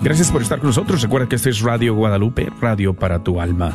[0.00, 1.02] Gracias por estar con nosotros.
[1.02, 3.72] Recuerda que este es Radio Guadalupe, Radio para tu alma.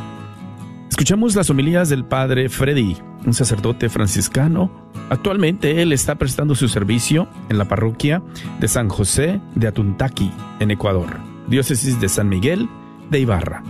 [0.90, 4.72] Escuchamos las homilías del Padre Freddy, un sacerdote franciscano.
[5.10, 8.22] Actualmente él está prestando su servicio en la parroquia
[8.60, 11.18] de San José de Atuntaqui, en Ecuador,
[11.48, 12.70] diócesis de San Miguel
[13.10, 13.64] de Ibarra.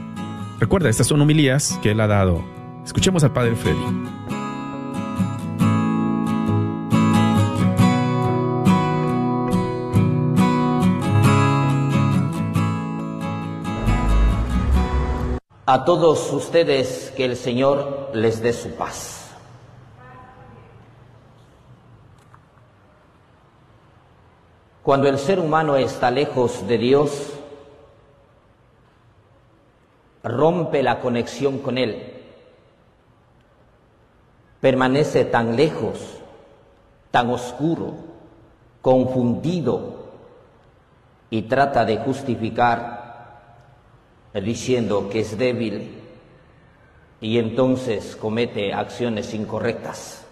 [0.59, 2.43] Recuerda, estas son homilías que él ha dado.
[2.85, 4.22] Escuchemos al Padre Freddy.
[15.73, 19.31] A todos ustedes que el Señor les dé su paz.
[24.83, 27.33] Cuando el ser humano está lejos de Dios,
[30.21, 32.21] rompe la conexión con Él,
[34.61, 35.97] permanece tan lejos,
[37.09, 37.95] tan oscuro,
[38.83, 40.03] confundido
[41.31, 43.02] y trata de justificar
[44.41, 45.99] diciendo que es débil
[47.21, 50.25] y entonces comete acciones incorrectas.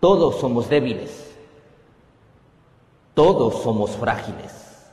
[0.00, 1.34] Todos somos débiles,
[3.14, 4.86] todos somos frágiles,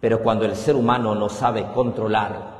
[0.00, 2.50] pero cuando el ser humano no sabe controlar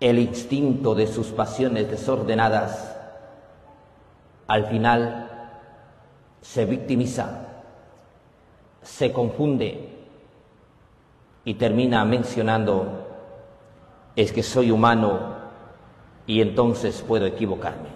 [0.00, 2.96] el instinto de sus pasiones desordenadas,
[4.46, 5.30] al final
[6.40, 7.46] se victimiza,
[8.82, 9.95] se confunde
[11.46, 13.06] y termina mencionando,
[14.16, 15.36] es que soy humano
[16.26, 17.88] y entonces puedo equivocarme.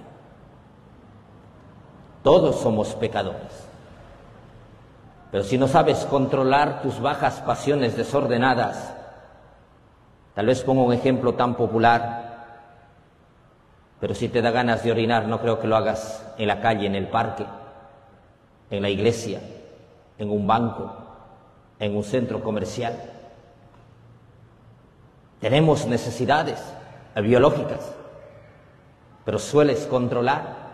[2.23, 3.67] Todos somos pecadores.
[5.33, 8.95] Pero si no sabes controlar tus bajas pasiones desordenadas,
[10.35, 12.31] tal vez pongo un ejemplo tan popular,
[13.99, 16.87] pero si te da ganas de orinar, no creo que lo hagas en la calle,
[16.87, 17.47] en el parque,
[18.71, 19.41] en la iglesia,
[20.19, 20.93] en un banco,
[21.81, 23.19] en un centro comercial.
[25.41, 26.63] Tenemos necesidades
[27.17, 27.93] biológicas,
[29.25, 30.71] pero sueles controlar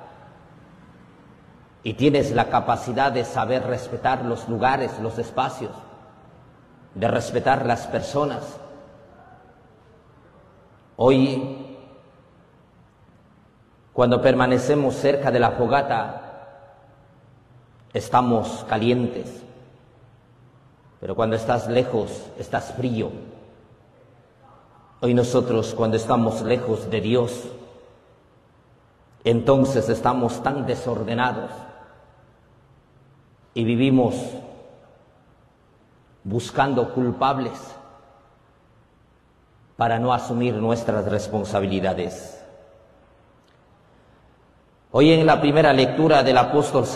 [1.85, 5.71] y tienes la capacidad de saber respetar los lugares, los espacios,
[6.97, 8.43] de respetar las personas.
[10.97, 11.77] Hoy,
[13.93, 16.23] cuando permanecemos cerca de la fogata,
[17.93, 19.45] estamos calientes,
[20.99, 23.36] pero cuando estás lejos, estás frío.
[25.01, 27.45] Hoy nosotros cuando estamos lejos de Dios,
[29.25, 31.51] entonces estamos tan desordenados
[33.53, 34.15] y vivimos
[36.25, 37.53] buscando culpables
[39.77, 42.43] para no asumir nuestras responsabilidades.
[44.93, 46.87] Hoy en la primera lectura del apóstol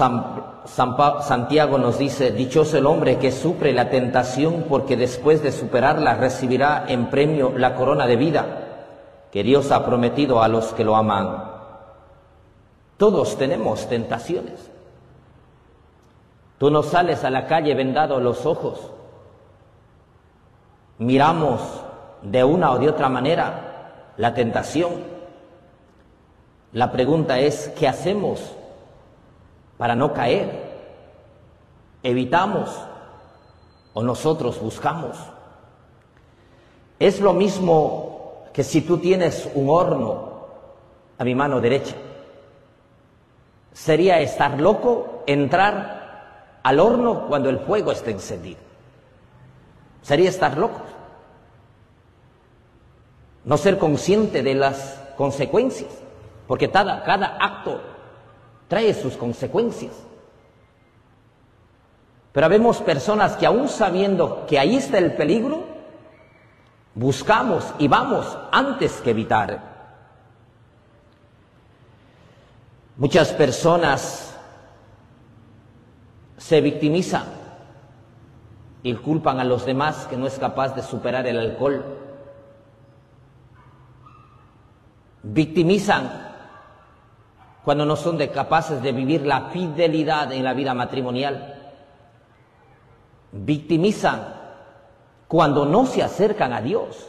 [0.67, 6.85] Santiago nos dice, dichoso el hombre que sufre la tentación porque después de superarla recibirá
[6.89, 8.47] en premio la corona de vida
[9.33, 11.45] que Dios ha prometido a los que lo aman.
[12.97, 14.71] Todos tenemos tentaciones.
[16.59, 18.91] Tú no sales a la calle vendado los ojos.
[20.99, 21.61] Miramos
[22.23, 25.21] de una o de otra manera la tentación
[26.73, 28.41] la pregunta es, ¿qué hacemos
[29.81, 30.61] para no caer?
[32.03, 32.69] ¿Evitamos
[33.95, 35.17] o nosotros buscamos?
[36.99, 40.45] Es lo mismo que si tú tienes un horno
[41.17, 41.97] a mi mano derecha.
[43.73, 48.61] Sería estar loco entrar al horno cuando el fuego esté encendido.
[50.03, 50.83] Sería estar loco.
[53.47, 55.91] No ser consciente de las consecuencias
[56.47, 57.81] porque cada, cada acto
[58.71, 59.93] trae sus consecuencias.
[62.33, 65.65] Pero vemos personas que aún sabiendo que ahí está el peligro,
[66.95, 69.61] buscamos y vamos antes que evitar.
[72.97, 74.39] Muchas personas
[76.37, 77.25] se victimizan
[78.85, 81.85] y culpan a los demás que no es capaz de superar el alcohol.
[85.25, 86.30] Victimizan
[87.65, 91.57] cuando no son capaces de vivir la fidelidad en la vida matrimonial.
[93.33, 94.35] Victimizan
[95.29, 97.09] cuando no se acercan a Dios.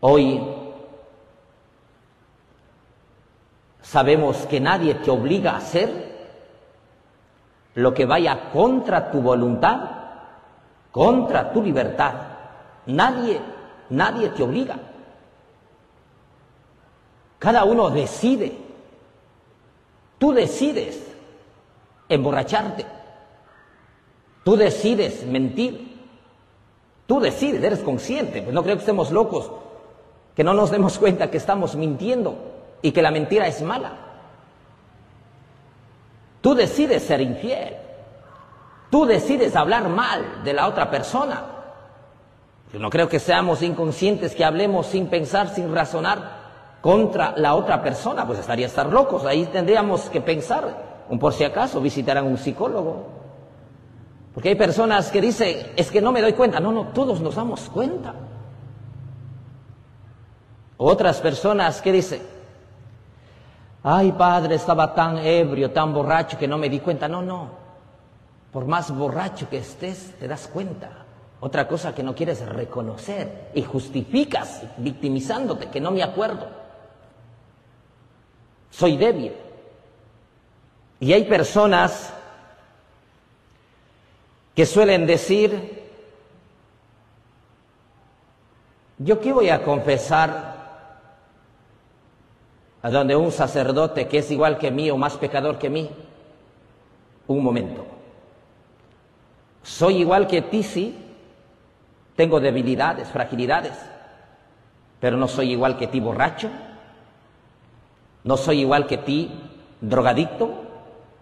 [0.00, 0.40] Hoy
[3.82, 6.10] sabemos que nadie te obliga a hacer
[7.74, 9.80] lo que vaya contra tu voluntad,
[10.92, 12.14] contra tu libertad.
[12.86, 13.40] Nadie,
[13.90, 14.76] nadie te obliga.
[17.40, 18.52] Cada uno decide.
[20.18, 21.02] Tú decides
[22.08, 22.84] emborracharte.
[24.44, 25.98] Tú decides mentir.
[27.06, 28.42] Tú decides, eres consciente.
[28.42, 29.50] Pues no creo que estemos locos,
[30.36, 32.36] que no nos demos cuenta que estamos mintiendo
[32.82, 33.92] y que la mentira es mala.
[36.42, 37.74] Tú decides ser infiel.
[38.90, 41.42] Tú decides hablar mal de la otra persona.
[42.70, 46.39] Yo no creo que seamos inconscientes, que hablemos sin pensar, sin razonar
[46.80, 49.24] contra la otra persona, pues estaría estar locos.
[49.24, 53.20] Ahí tendríamos que pensar, un por si acaso, visitar a un psicólogo.
[54.34, 56.60] Porque hay personas que dicen, es que no me doy cuenta.
[56.60, 58.14] No, no, todos nos damos cuenta.
[60.76, 62.22] Otras personas que dicen,
[63.82, 67.08] ay padre, estaba tan ebrio, tan borracho que no me di cuenta.
[67.08, 67.60] No, no.
[68.52, 71.04] Por más borracho que estés, te das cuenta.
[71.40, 76.59] Otra cosa que no quieres reconocer y justificas victimizándote, que no me acuerdo.
[78.70, 79.32] Soy débil.
[81.00, 82.12] Y hay personas
[84.54, 85.82] que suelen decir,
[88.98, 90.50] yo qué voy a confesar
[92.82, 95.90] a donde un sacerdote que es igual que mí o más pecador que mí.
[97.26, 97.86] Un momento.
[99.62, 100.96] Soy igual que ti, sí,
[102.16, 103.74] tengo debilidades, fragilidades,
[104.98, 106.50] pero no soy igual que ti borracho,
[108.24, 109.30] no soy igual que ti
[109.80, 110.50] drogadicto,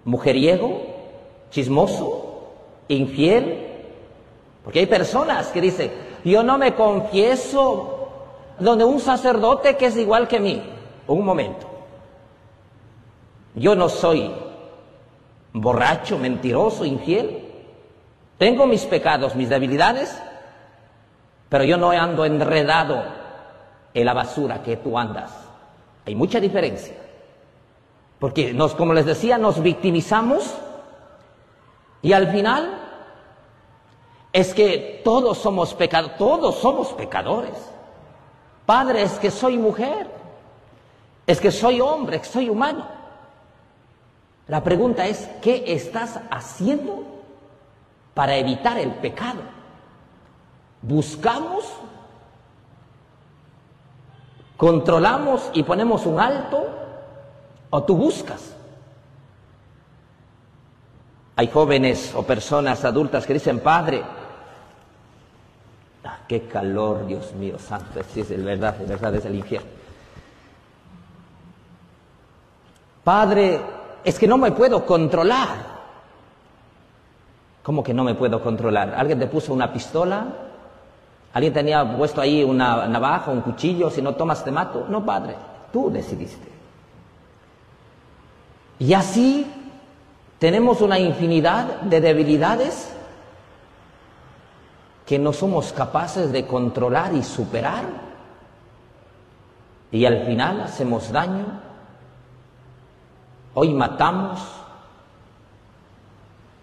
[0.05, 0.83] mujeriego,
[1.51, 2.53] chismoso,
[2.89, 3.67] infiel.
[4.65, 5.93] Porque hay personas que dicen,
[6.25, 8.09] yo no me confieso
[8.59, 10.63] donde un sacerdote que es igual que mí.
[11.07, 11.67] Un momento.
[13.55, 14.31] Yo no soy
[15.53, 17.45] borracho, mentiroso, infiel.
[18.37, 20.21] Tengo mis pecados, mis debilidades,
[21.49, 23.03] pero yo no ando enredado
[23.95, 25.48] en la basura que tú andas.
[26.09, 26.95] Hay mucha diferencia.
[28.19, 30.55] Porque nos, como les decía, nos victimizamos
[32.01, 32.81] y al final
[34.33, 37.53] es que todos somos pecadores, todos somos pecadores.
[38.65, 40.09] Padre, es que soy mujer,
[41.27, 42.87] es que soy hombre, es que soy humano.
[44.47, 47.05] La pregunta es, ¿qué estás haciendo
[48.15, 49.43] para evitar el pecado?
[50.81, 51.65] buscamos,
[54.59, 56.67] controlamos y ponemos un alto,
[57.71, 58.57] o tú buscas.
[61.37, 64.03] Hay jóvenes o personas adultas que dicen, Padre,
[66.05, 69.71] ah, qué calor, Dios mío, santo, es, es verdad, es verdad, es el infierno.
[73.05, 73.61] Padre,
[74.03, 75.79] es que no me puedo controlar.
[77.63, 78.93] ¿Cómo que no me puedo controlar?
[78.97, 80.48] ¿Alguien te puso una pistola?
[81.39, 84.87] Alguien tenía puesto ahí una navaja, un cuchillo, si no tomas te mato.
[84.89, 85.37] No, padre,
[85.73, 86.49] tú decidiste.
[88.81, 89.47] Y así
[90.41, 92.93] tenemos una infinidad de debilidades
[95.07, 97.85] que no somos capaces de controlar y superar.
[99.93, 101.47] Y al final hacemos daño.
[103.55, 104.41] Hoy matamos,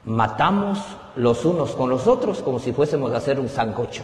[0.04, 0.80] matamos
[1.16, 4.04] los unos con los otros como si fuésemos a hacer un sancocho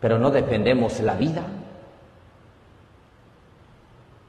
[0.00, 1.44] pero no defendemos la vida.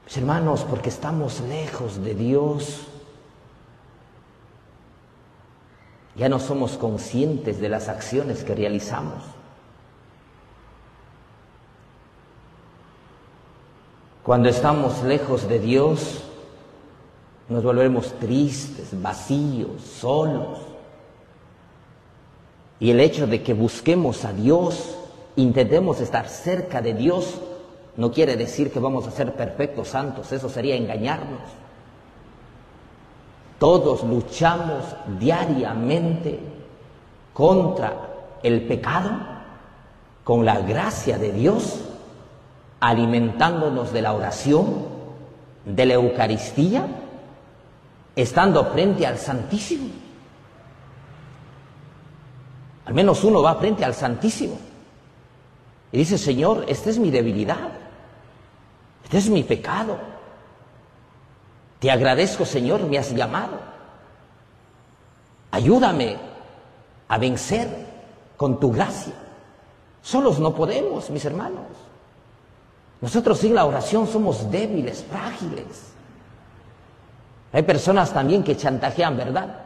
[0.04, 2.86] Pues, hermanos, porque estamos lejos de Dios,
[6.14, 9.22] ya no somos conscientes de las acciones que realizamos.
[14.22, 16.22] Cuando estamos lejos de Dios,
[17.48, 20.58] nos volvemos tristes, vacíos, solos.
[22.78, 24.96] Y el hecho de que busquemos a Dios
[25.36, 27.40] intentemos estar cerca de Dios,
[27.96, 31.40] no quiere decir que vamos a ser perfectos santos, eso sería engañarnos.
[33.58, 34.84] Todos luchamos
[35.18, 36.40] diariamente
[37.32, 37.92] contra
[38.42, 39.10] el pecado
[40.24, 41.80] con la gracia de Dios,
[42.80, 44.92] alimentándonos de la oración,
[45.64, 46.86] de la Eucaristía,
[48.16, 49.88] estando frente al Santísimo.
[52.84, 54.71] Al menos uno va frente al Santísimo
[55.92, 57.68] y dice, Señor, esta es mi debilidad,
[59.04, 59.98] este es mi pecado.
[61.78, 63.60] Te agradezco, Señor, me has llamado.
[65.50, 66.16] Ayúdame
[67.08, 67.68] a vencer
[68.38, 69.12] con tu gracia.
[70.00, 71.66] Solos no podemos, mis hermanos.
[73.02, 75.92] Nosotros sin la oración somos débiles, frágiles.
[77.52, 79.58] Hay personas también que chantajean, ¿verdad?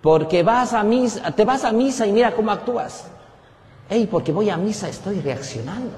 [0.00, 3.10] Porque vas a misa, te vas a misa y mira cómo actúas.
[3.88, 5.92] Hey, porque voy a misa estoy reaccionando,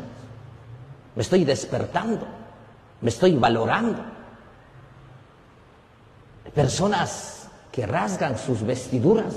[1.17, 2.27] me estoy despertando,
[3.01, 4.05] me estoy valorando.
[6.55, 9.35] personas que rasgan sus vestiduras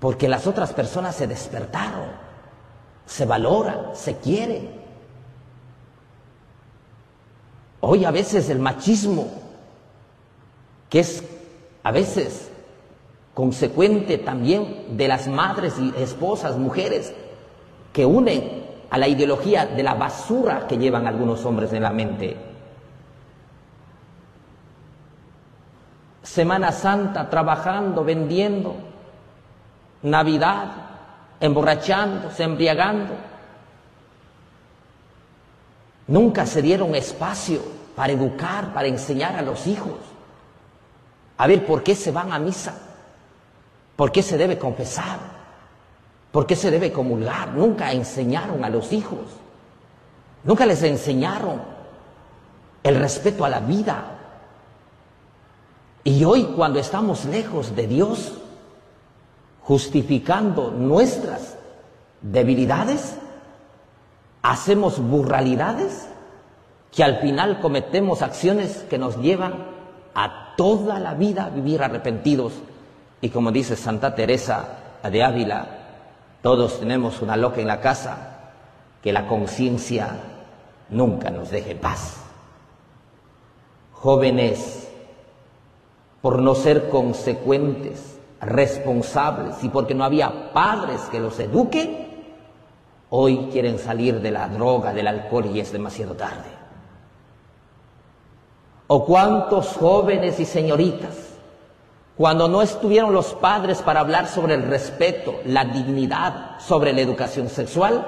[0.00, 2.10] porque las otras personas se despertaron,
[3.06, 4.70] se valora, se quiere.
[7.80, 9.30] Hoy a veces el machismo,
[10.90, 11.22] que es
[11.82, 12.50] a veces
[13.36, 17.12] consecuente también de las madres y esposas, mujeres,
[17.92, 22.34] que unen a la ideología de la basura que llevan algunos hombres en la mente.
[26.22, 28.74] Semana Santa trabajando, vendiendo,
[30.02, 30.72] Navidad,
[31.38, 33.12] emborrachándose, embriagando.
[36.06, 37.60] Nunca se dieron espacio
[37.94, 39.98] para educar, para enseñar a los hijos.
[41.36, 42.85] A ver, ¿por qué se van a misa?
[43.96, 45.18] ¿Por qué se debe confesar?
[46.30, 47.54] ¿Por qué se debe comulgar?
[47.54, 49.20] Nunca enseñaron a los hijos.
[50.44, 51.62] Nunca les enseñaron
[52.82, 54.12] el respeto a la vida.
[56.04, 58.34] Y hoy cuando estamos lejos de Dios,
[59.62, 61.56] justificando nuestras
[62.20, 63.16] debilidades,
[64.42, 66.06] hacemos burralidades
[66.92, 69.66] que al final cometemos acciones que nos llevan
[70.14, 72.52] a toda la vida a vivir arrepentidos.
[73.20, 75.66] Y como dice Santa Teresa de Ávila,
[76.42, 78.36] todos tenemos una loca en la casa,
[79.02, 80.08] que la conciencia
[80.90, 82.18] nunca nos deje paz.
[83.92, 84.88] Jóvenes,
[86.20, 92.06] por no ser consecuentes, responsables y porque no había padres que los eduquen,
[93.10, 96.50] hoy quieren salir de la droga, del alcohol y es demasiado tarde.
[98.88, 101.25] O cuántos jóvenes y señoritas,
[102.16, 107.48] cuando no estuvieron los padres para hablar sobre el respeto, la dignidad, sobre la educación
[107.50, 108.06] sexual,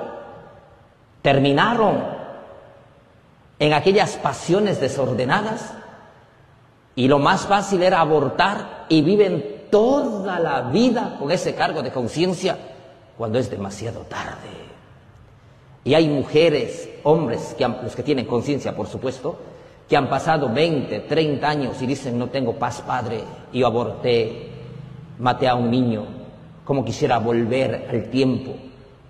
[1.21, 2.05] terminaron
[3.59, 5.75] en aquellas pasiones desordenadas
[6.95, 11.93] y lo más fácil era abortar y viven toda la vida con ese cargo de
[11.93, 12.57] conciencia
[13.19, 14.49] cuando es demasiado tarde.
[15.85, 19.39] Y hay mujeres, hombres, que los que tienen conciencia, por supuesto,
[19.89, 24.51] que han pasado 20, 30 años y dicen, no tengo paz, padre, yo aborté,
[25.19, 26.05] maté a un niño,
[26.65, 28.55] como quisiera volver al tiempo,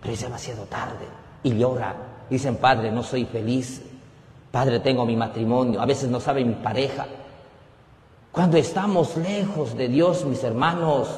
[0.01, 1.07] pero es demasiado tarde.
[1.43, 1.97] Y llora,
[2.31, 3.83] dicen, padre, no soy feliz,
[4.53, 7.07] padre, tengo mi matrimonio, a veces no sabe mi pareja,
[8.31, 11.09] cuando estamos lejos de Dios, mis hermanos,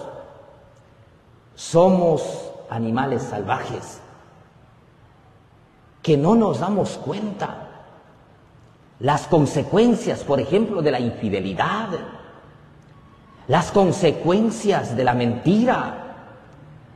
[1.54, 4.00] somos animales salvajes
[6.02, 7.59] que no nos damos cuenta.
[9.00, 11.88] Las consecuencias, por ejemplo, de la infidelidad,
[13.48, 16.10] las consecuencias de la mentira,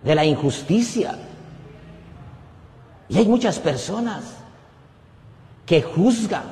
[0.03, 1.19] de la injusticia.
[3.09, 4.37] Y hay muchas personas
[5.65, 6.45] que juzgan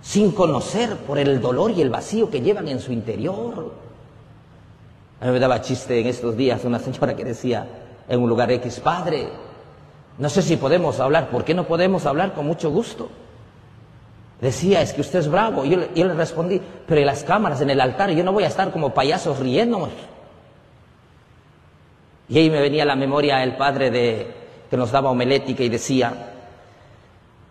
[0.00, 3.74] sin conocer por el dolor y el vacío que llevan en su interior.
[5.20, 7.66] A mí me daba chiste en estos días una señora que decía
[8.08, 9.28] en un lugar X, Padre,
[10.18, 13.10] no sé si podemos hablar, ¿por qué no podemos hablar con mucho gusto?
[14.40, 15.64] Decía, es que usted es bravo.
[15.64, 18.44] Y yo, yo le respondí, pero en las cámaras, en el altar, yo no voy
[18.44, 19.90] a estar como payasos riéndonos.
[22.28, 24.26] Y ahí me venía a la memoria el padre de,
[24.68, 26.32] que nos daba homelética y decía,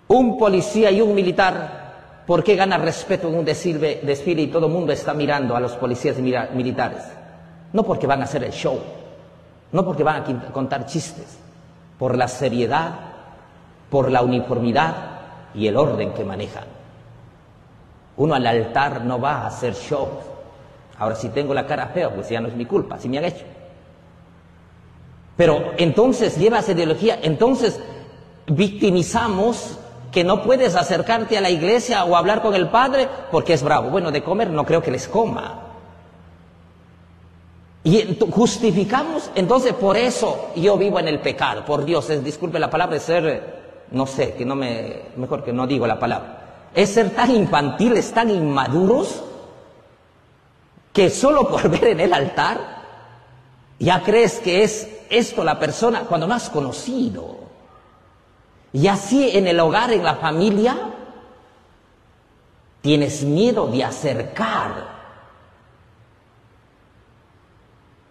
[0.07, 1.85] un policía y un militar
[2.25, 5.59] ¿Por qué gana respeto en un desfile, desfile y todo el mundo está mirando a
[5.59, 7.03] los policías militares?
[7.71, 8.79] No porque van a hacer el show,
[9.71, 11.37] no porque van a contar chistes,
[11.99, 12.93] por la seriedad,
[13.91, 14.95] por la uniformidad
[15.53, 16.74] y el orden que manejan.
[18.17, 20.07] Uno al altar no va a hacer show.
[20.97, 23.25] Ahora, si tengo la cara fea, pues ya no es mi culpa, si me han
[23.25, 23.43] hecho.
[25.35, 27.79] Pero entonces lleva esa ideología, entonces
[28.47, 29.77] victimizamos
[30.11, 33.89] que no puedes acercarte a la iglesia o hablar con el Padre porque es bravo.
[33.89, 35.65] Bueno, de comer no creo que les coma.
[37.83, 42.67] Y justificamos, entonces por eso yo vivo en el pecado, por Dios, es, disculpe la
[42.67, 46.44] palabra, es ser, no sé, que no me, mejor que no digo la palabra,
[46.75, 49.23] es ser tan infantiles, tan inmaduros,
[50.91, 52.75] que solo por ver en el altar
[53.79, 57.37] ya crees que es esto la persona cuando no has conocido.
[58.71, 60.75] Y así en el hogar, en la familia,
[62.81, 64.95] tienes miedo de acercar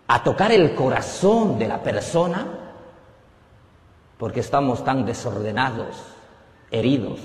[0.06, 2.46] a tocar el corazón de la persona
[4.18, 5.96] porque estamos tan desordenados,
[6.70, 7.20] heridos,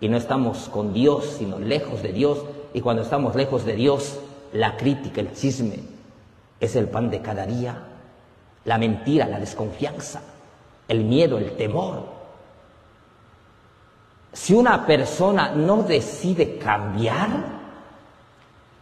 [0.00, 2.38] y no estamos con Dios, sino lejos de Dios.
[2.72, 4.18] Y cuando estamos lejos de Dios,
[4.52, 5.80] la crítica, el chisme,
[6.60, 7.84] es el pan de cada día,
[8.64, 10.22] la mentira, la desconfianza,
[10.88, 12.04] el miedo, el temor.
[14.32, 17.58] Si una persona no decide cambiar,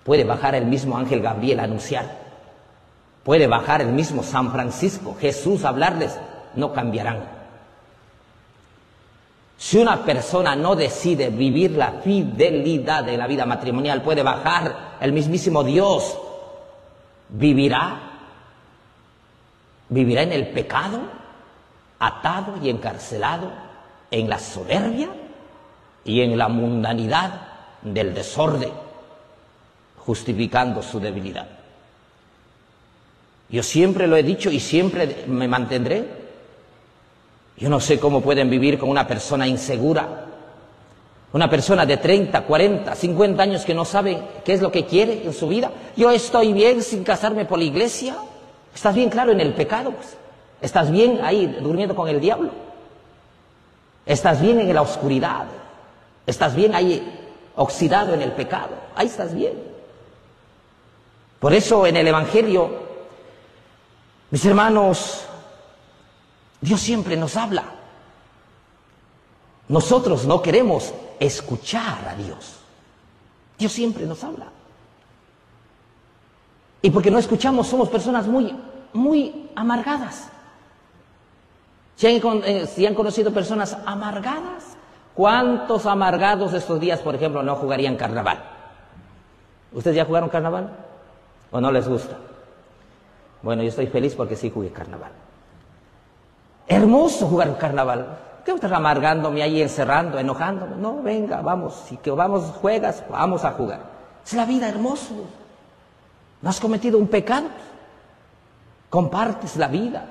[0.07, 2.07] Puede bajar el mismo ángel Gabriel a anunciar.
[3.25, 6.17] Puede bajar el mismo San Francisco, Jesús a hablarles,
[6.55, 7.36] no cambiarán.
[9.59, 15.13] Si una persona no decide vivir la fidelidad de la vida matrimonial, puede bajar el
[15.13, 16.19] mismísimo Dios.
[17.31, 18.01] ¿Vivirá?
[19.89, 21.01] ¿Vivirá en el pecado,
[21.99, 23.51] atado y encarcelado,
[24.11, 25.09] en la soberbia
[26.05, 27.41] y en la mundanidad
[27.83, 28.73] del desorden,
[29.97, 31.47] justificando su debilidad?
[33.49, 36.26] Yo siempre lo he dicho y siempre me mantendré.
[37.57, 40.27] Yo no sé cómo pueden vivir con una persona insegura,
[41.33, 45.25] una persona de 30, 40, 50 años que no sabe qué es lo que quiere
[45.25, 45.71] en su vida.
[45.97, 48.17] Yo estoy bien sin casarme por la iglesia.
[48.75, 49.91] Estás bien claro en el pecado.
[49.91, 50.17] Pues.
[50.61, 52.51] Estás bien ahí durmiendo con el diablo.
[54.05, 55.47] Estás bien en la oscuridad.
[56.27, 57.03] Estás bien ahí
[57.57, 58.71] oxidado en el pecado.
[58.95, 59.55] Ahí estás bien.
[61.39, 62.87] Por eso en el Evangelio
[64.29, 65.25] mis hermanos,
[66.61, 67.65] Dios siempre nos habla.
[69.69, 72.57] Nosotros no queremos escuchar a Dios.
[73.59, 74.47] Dios siempre nos habla.
[76.83, 78.55] Y porque no escuchamos somos personas muy,
[78.93, 80.29] muy amargadas.
[81.97, 84.77] Si han, eh, han conocido personas amargadas,
[85.15, 88.45] ¿cuántos amargados estos días, por ejemplo, no jugarían carnaval?
[89.73, 90.71] ¿Ustedes ya jugaron carnaval?
[91.51, 92.17] ¿O no les gusta?
[93.43, 95.13] Bueno, yo estoy feliz porque sí jugué carnaval.
[96.69, 98.19] Hermoso jugar carnaval.
[98.45, 100.77] ¿Qué estás amargándome ahí, encerrando, enojándome?
[100.77, 101.75] No, venga, vamos.
[101.89, 103.81] Si que vamos, juegas, vamos a jugar.
[104.25, 105.15] Es la vida hermoso.
[106.43, 107.49] No has cometido un pecado.
[108.91, 110.07] Compartes la vida,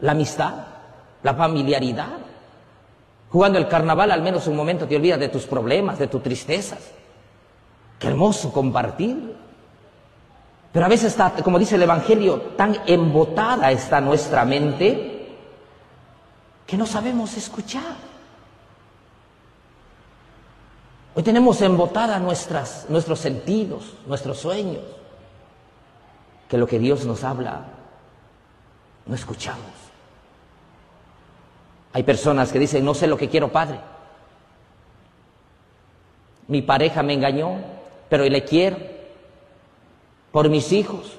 [0.00, 0.52] la amistad,
[1.22, 2.18] la familiaridad.
[3.30, 6.90] Jugando el carnaval, al menos un momento te olvidas de tus problemas, de tus tristezas.
[7.98, 9.34] Qué hermoso compartir.
[10.72, 15.11] Pero a veces está, como dice el Evangelio, tan embotada está nuestra mente
[16.72, 17.96] que no sabemos escuchar.
[21.14, 24.80] Hoy tenemos embotada nuestras, nuestros sentidos, nuestros sueños,
[26.48, 27.66] que lo que Dios nos habla
[29.04, 29.60] no escuchamos.
[31.92, 33.78] Hay personas que dicen, no sé lo que quiero, Padre.
[36.48, 37.56] Mi pareja me engañó,
[38.08, 38.78] pero le quiero
[40.30, 41.18] por mis hijos.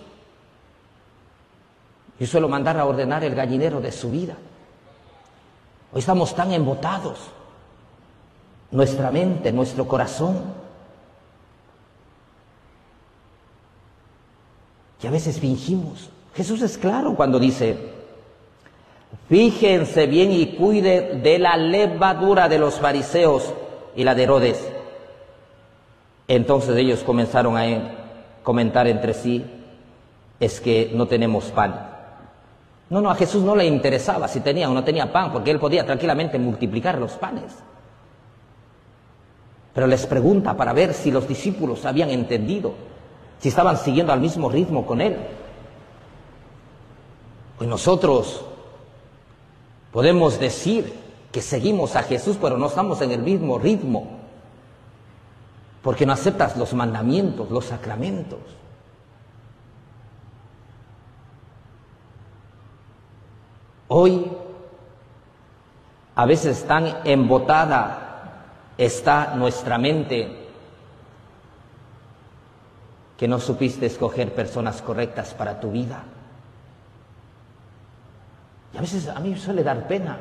[2.19, 4.35] Yo suelo mandar a ordenar el gallinero de su vida.
[5.93, 7.19] Hoy estamos tan embotados,
[8.71, 10.41] nuestra mente, nuestro corazón,
[14.99, 16.10] que a veces fingimos.
[16.34, 17.77] Jesús es claro cuando dice,
[19.29, 23.53] fíjense bien y cuide de la levadura de los fariseos
[23.95, 24.67] y la de Herodes.
[26.27, 29.45] Entonces ellos comenzaron a comentar entre sí
[30.39, 31.92] es que no tenemos pan.
[32.89, 35.60] No, no, a Jesús no le interesaba si tenía o no tenía pan, porque él
[35.60, 37.54] podía tranquilamente multiplicar los panes.
[39.74, 42.74] Pero les pregunta para ver si los discípulos habían entendido,
[43.39, 45.17] si estaban siguiendo al mismo ritmo con él.
[47.58, 48.46] Pues nosotros
[49.91, 50.93] podemos decir
[51.32, 54.24] que seguimos a Jesús, pero no estamos en el mismo ritmo
[55.84, 58.39] porque no aceptas los mandamientos, los sacramentos.
[63.95, 64.25] Hoy,
[66.15, 68.39] a veces tan embotada
[68.75, 70.36] está nuestra mente
[73.15, 76.01] que no supiste escoger personas correctas para tu vida.
[78.73, 80.17] Y a veces a mí suele dar pena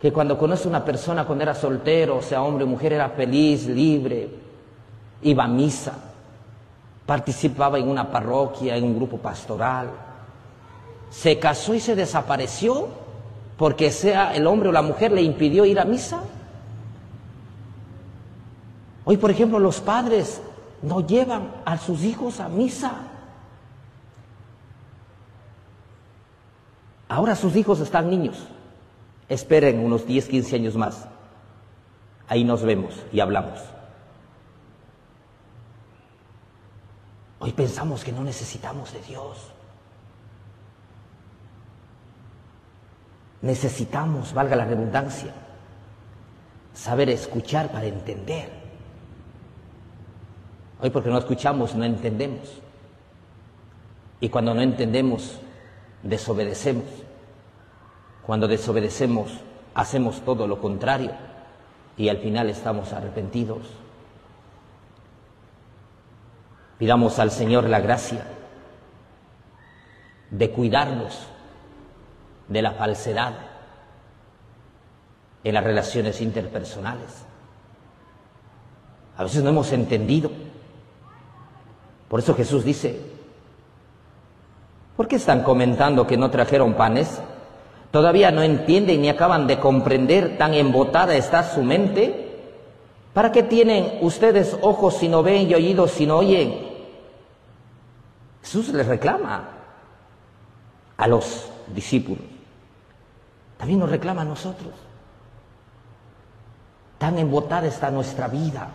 [0.00, 4.30] que cuando conoce una persona cuando era soltero, sea hombre o mujer, era feliz, libre,
[5.22, 5.92] iba a misa,
[7.06, 9.90] participaba en una parroquia, en un grupo pastoral,
[11.14, 12.88] se casó y se desapareció
[13.56, 16.22] porque sea el hombre o la mujer le impidió ir a misa.
[19.04, 20.42] Hoy, por ejemplo, los padres
[20.82, 22.94] no llevan a sus hijos a misa.
[27.08, 28.48] Ahora sus hijos están niños.
[29.28, 31.06] Esperen unos 10, 15 años más.
[32.26, 33.60] Ahí nos vemos y hablamos.
[37.38, 39.53] Hoy pensamos que no necesitamos de Dios.
[43.44, 45.30] Necesitamos, valga la redundancia,
[46.72, 48.48] saber escuchar para entender.
[50.80, 52.62] Hoy porque no escuchamos, no entendemos.
[54.18, 55.38] Y cuando no entendemos,
[56.02, 56.86] desobedecemos.
[58.24, 59.30] Cuando desobedecemos,
[59.74, 61.10] hacemos todo lo contrario
[61.98, 63.68] y al final estamos arrepentidos.
[66.78, 68.24] Pidamos al Señor la gracia
[70.30, 71.33] de cuidarnos
[72.48, 73.34] de la falsedad
[75.44, 77.24] en las relaciones interpersonales.
[79.16, 80.30] A veces no hemos entendido.
[82.08, 82.98] Por eso Jesús dice,
[84.96, 87.20] ¿por qué están comentando que no trajeron panes?
[87.90, 92.22] Todavía no entienden ni acaban de comprender, tan embotada está su mente.
[93.12, 96.74] ¿Para qué tienen ustedes ojos si no ven y oídos si no oyen?
[98.42, 99.48] Jesús les reclama
[100.96, 102.33] a los discípulos.
[103.64, 104.74] También nos reclama a nosotros.
[106.98, 108.68] Tan embotada está nuestra vida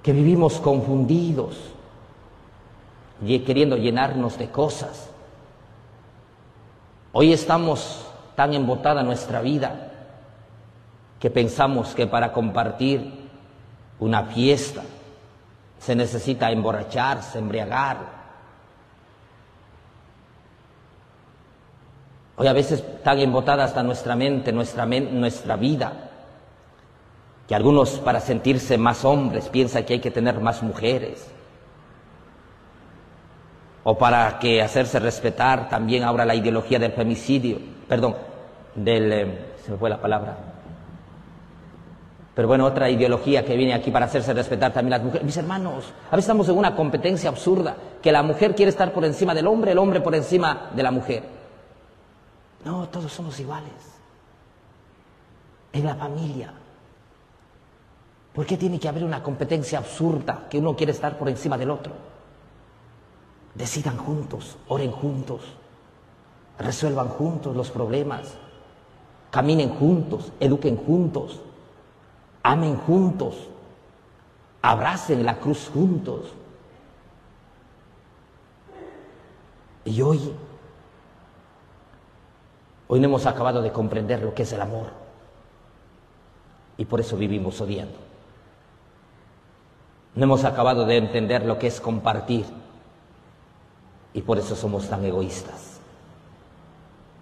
[0.00, 1.58] que vivimos confundidos
[3.20, 5.10] y queriendo llenarnos de cosas.
[7.10, 9.90] Hoy estamos tan embotada nuestra vida
[11.18, 13.28] que pensamos que para compartir
[13.98, 14.84] una fiesta
[15.80, 18.21] se necesita emborracharse, embriagar.
[22.36, 25.92] Hoy a veces tan embotada hasta nuestra mente, nuestra, nuestra vida,
[27.46, 31.28] que algunos para sentirse más hombres piensan que hay que tener más mujeres.
[33.84, 38.16] O para que hacerse respetar también ahora la ideología del femicidio, perdón,
[38.74, 40.36] del, eh, se me fue la palabra.
[42.34, 45.26] Pero bueno, otra ideología que viene aquí para hacerse respetar también las mujeres.
[45.26, 49.04] Mis hermanos, a veces estamos en una competencia absurda, que la mujer quiere estar por
[49.04, 51.41] encima del hombre, el hombre por encima de la mujer.
[52.64, 53.72] No, todos somos iguales.
[55.72, 56.52] En la familia.
[58.34, 61.70] ¿Por qué tiene que haber una competencia absurda que uno quiere estar por encima del
[61.70, 61.92] otro?
[63.54, 65.42] Decidan juntos, oren juntos,
[66.58, 68.34] resuelvan juntos los problemas,
[69.30, 71.40] caminen juntos, eduquen juntos,
[72.42, 73.48] amen juntos,
[74.62, 76.32] abracen la cruz juntos.
[79.84, 80.32] Y hoy,
[82.88, 84.88] hoy no hemos acabado de comprender lo que es el amor.
[86.76, 87.98] Y por eso vivimos odiando.
[90.14, 92.44] No hemos acabado de entender lo que es compartir
[94.12, 95.80] y por eso somos tan egoístas.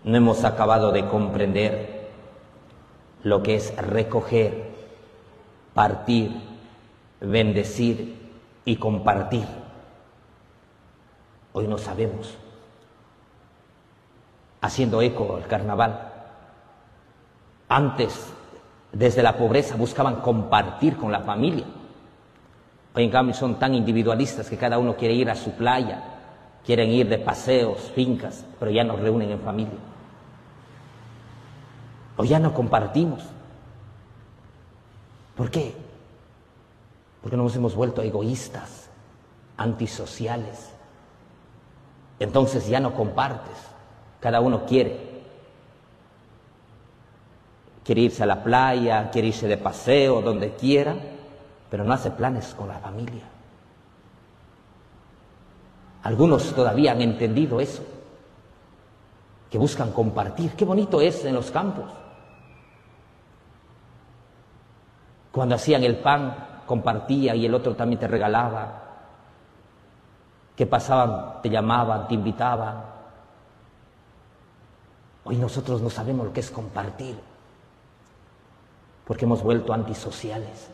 [0.02, 2.08] No hemos acabado de comprender
[3.22, 4.70] lo que es recoger,
[5.74, 6.32] partir,
[7.20, 8.18] bendecir
[8.64, 9.44] y compartir.
[11.52, 12.36] Hoy no sabemos.
[14.60, 16.12] Haciendo eco al carnaval.
[17.68, 18.32] Antes,
[18.92, 21.64] desde la pobreza, buscaban compartir con la familia
[22.94, 26.02] Hoy en cambio son tan individualistas que cada uno quiere ir a su playa,
[26.64, 29.78] quieren ir de paseos, fincas, pero ya nos reúnen en familia.
[32.16, 33.22] O ya no compartimos.
[35.36, 35.74] ¿Por qué?
[37.22, 38.90] Porque nos hemos vuelto egoístas,
[39.56, 40.72] antisociales.
[42.18, 43.56] Entonces ya no compartes,
[44.20, 45.10] cada uno quiere.
[47.84, 50.94] Quiere irse a la playa, quiere irse de paseo, donde quiera
[51.70, 53.22] pero no hace planes con la familia.
[56.02, 57.84] Algunos todavía han entendido eso,
[59.48, 60.52] que buscan compartir.
[60.52, 61.90] Qué bonito es en los campos.
[65.30, 68.82] Cuando hacían el pan, compartía y el otro también te regalaba.
[70.56, 72.89] Que pasaban, te llamaban, te invitaban.
[75.24, 77.16] Hoy nosotros no sabemos lo que es compartir,
[79.06, 80.70] porque hemos vuelto antisociales.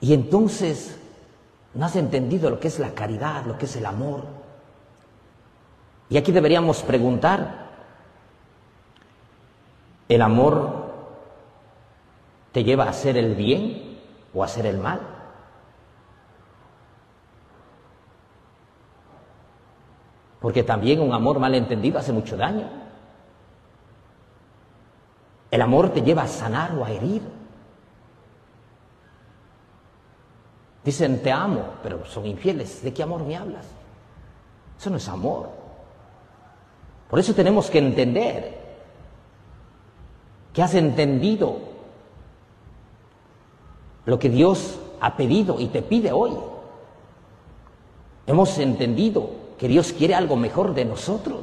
[0.00, 0.98] Y entonces
[1.74, 4.24] no has entendido lo que es la caridad, lo que es el amor.
[6.08, 7.66] Y aquí deberíamos preguntar,
[10.08, 10.86] ¿el amor
[12.52, 13.98] te lleva a hacer el bien
[14.32, 15.15] o a hacer el mal?
[20.46, 22.68] Porque también un amor mal entendido hace mucho daño.
[25.50, 27.20] El amor te lleva a sanar o a herir.
[30.84, 32.80] Dicen, te amo, pero son infieles.
[32.80, 33.66] ¿De qué amor me hablas?
[34.78, 35.48] Eso no es amor.
[37.10, 38.56] Por eso tenemos que entender
[40.52, 41.58] que has entendido
[44.04, 46.38] lo que Dios ha pedido y te pide hoy.
[48.28, 51.42] Hemos entendido que Dios quiere algo mejor de nosotros.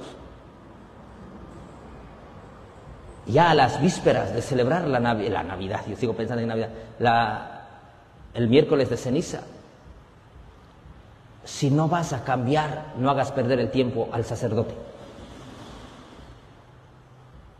[3.26, 6.70] Ya a las vísperas de celebrar la, la Navidad, yo sigo pensando en Navidad,
[8.34, 9.42] el miércoles de ceniza.
[11.46, 14.74] Si no vas a cambiar, no hagas perder el tiempo al sacerdote.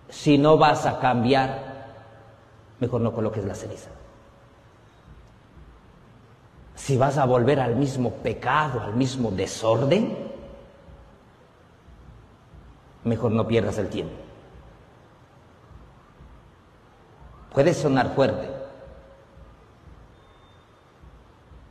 [0.10, 1.88] Si no vas a cambiar,
[2.80, 3.90] mejor no coloques la ceniza.
[6.84, 10.33] si vas a volver al mismo pecado, al mismo desorden,
[13.04, 14.16] mejor no pierdas el tiempo.
[17.54, 18.50] Puede sonar fuerte,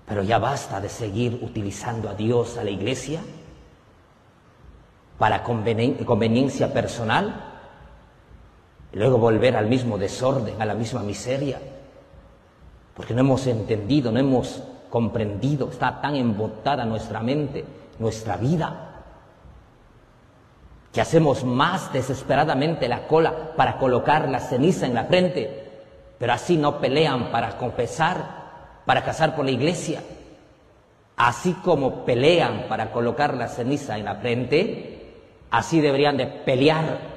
[0.07, 3.21] pero ya basta de seguir utilizando a Dios, a la iglesia,
[5.19, 7.49] para conveniencia personal,
[8.93, 11.61] y luego volver al mismo desorden, a la misma miseria,
[12.95, 17.65] porque no hemos entendido, no hemos comprendido, está tan embotada nuestra mente,
[17.99, 18.92] nuestra vida,
[20.93, 25.71] que hacemos más desesperadamente la cola para colocar la ceniza en la frente,
[26.19, 28.43] pero así no pelean para confesar,
[28.85, 30.03] para casar por la iglesia.
[31.17, 35.15] Así como pelean para colocar la ceniza en la frente,
[35.51, 37.13] así deberían de pelear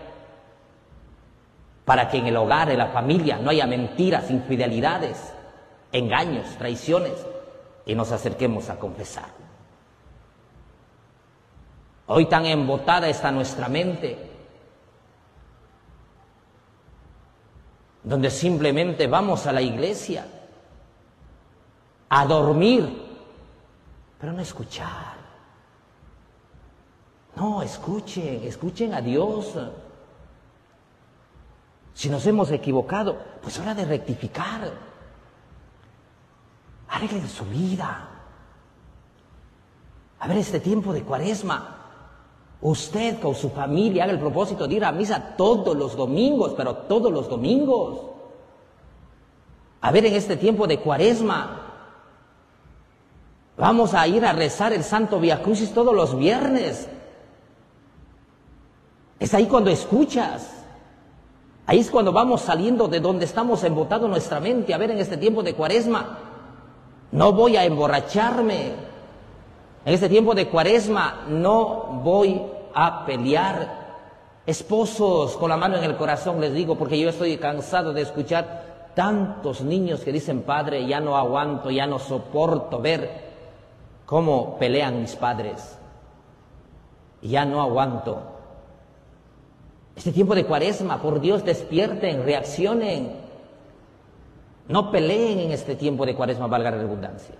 [1.84, 5.34] para que en el hogar, en la familia, no haya mentiras, infidelidades,
[5.92, 7.14] engaños, traiciones,
[7.86, 9.44] y nos acerquemos a confesar.
[12.08, 14.32] Hoy tan embotada está nuestra mente,
[18.04, 20.28] donde simplemente vamos a la iglesia
[22.10, 23.04] a dormir,
[24.20, 25.15] pero no escuchar.
[27.36, 29.58] No, escuchen, escuchen a Dios.
[31.94, 34.72] Si nos hemos equivocado, pues hora de rectificar.
[36.89, 38.10] Arreglen su vida.
[40.20, 41.75] A ver, este tiempo de cuaresma,
[42.65, 46.73] usted con su familia haga el propósito de ir a misa todos los domingos, pero
[46.73, 47.99] todos los domingos.
[49.82, 51.62] A ver, en este tiempo de cuaresma,
[53.56, 56.89] vamos a ir a rezar el Santo Via Crucis todos los viernes.
[59.19, 60.51] Es ahí cuando escuchas.
[61.67, 64.73] Ahí es cuando vamos saliendo de donde estamos embotando nuestra mente.
[64.73, 66.17] A ver, en este tiempo de cuaresma,
[67.12, 68.73] no voy a emborracharme.
[69.86, 73.86] En este tiempo de cuaresma no voy a pelear.
[74.46, 78.92] Esposos con la mano en el corazón les digo, porque yo estoy cansado de escuchar
[78.94, 83.26] tantos niños que dicen, Padre, ya no aguanto, ya no soporto ver
[84.06, 85.80] cómo pelean mis padres.
[87.22, 88.22] Ya no aguanto.
[89.96, 93.16] Este tiempo de cuaresma, por Dios, despierten, reaccionen.
[94.68, 97.36] No peleen en este tiempo de cuaresma, valga la redundancia.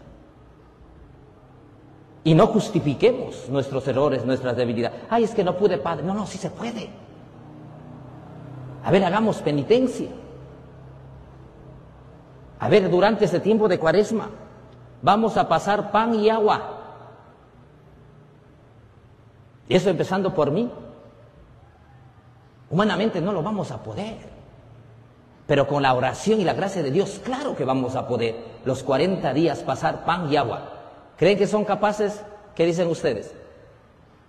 [2.26, 5.00] Y no justifiquemos nuestros errores, nuestras debilidades.
[5.12, 6.04] Ay, es que no pude, Padre.
[6.04, 6.90] No, no, sí se puede.
[8.84, 10.10] A ver, hagamos penitencia.
[12.60, 14.32] A ver, durante este tiempo de cuaresma,
[15.04, 16.62] vamos a pasar pan y agua.
[19.70, 20.72] Y eso empezando por mí.
[22.72, 24.18] Humanamente no lo vamos a poder.
[25.46, 28.36] Pero con la oración y la gracia de Dios, claro que vamos a poder
[28.66, 30.75] los 40 días pasar pan y agua.
[31.18, 32.22] ¿Creen que son capaces?
[32.56, 33.34] ¿Qué dicen ustedes?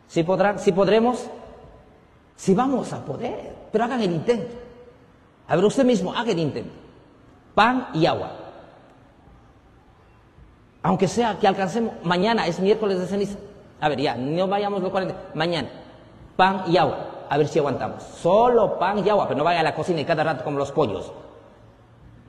[0.08, 0.58] ¿Si podrán?
[0.58, 1.26] ¿Si podremos?
[2.36, 4.54] Si vamos a poder, pero hagan el intento.
[5.48, 6.72] A ver, usted mismo, haga el intento.
[7.54, 8.32] Pan y agua.
[10.82, 13.38] Aunque sea que alcancemos, mañana es miércoles de ceniza.
[13.80, 15.30] A ver, ya, no vayamos los 40.
[15.34, 15.68] Mañana,
[16.36, 18.02] pan y agua a ver si aguantamos.
[18.02, 20.72] Solo pan y agua, pero no vaya a la cocina y cada rato como los
[20.72, 21.12] pollos.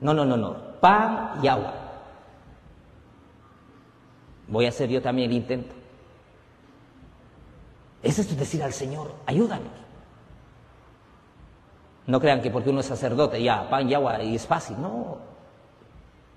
[0.00, 0.56] No, no, no, no.
[0.80, 1.74] Pan y agua.
[4.48, 5.74] Voy a hacer yo también el intento.
[8.02, 9.72] Eso es decir al Señor, ayúdanos.
[12.06, 14.80] No crean que porque uno es sacerdote, ya, pan y agua y es fácil.
[14.80, 15.18] No.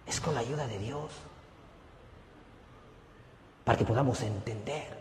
[0.06, 1.12] Es con la ayuda de Dios.
[3.64, 5.00] Para que podamos entender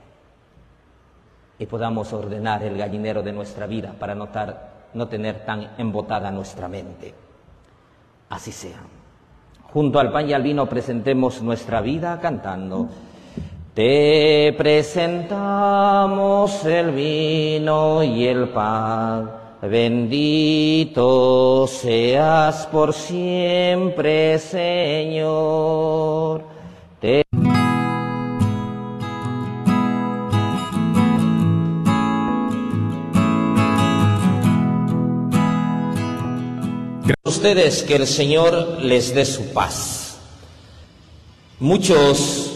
[1.59, 7.15] y podamos ordenar el gallinero de nuestra vida para no tener tan embotada nuestra mente.
[8.29, 8.81] Así sea.
[9.73, 12.89] Junto al pan y al vino presentemos nuestra vida cantando.
[13.73, 19.31] Te presentamos el vino y el pan.
[19.63, 26.43] Bendito seas por siempre, Señor.
[37.25, 40.19] Ustedes que el Señor les dé su paz.
[41.59, 42.51] Muchos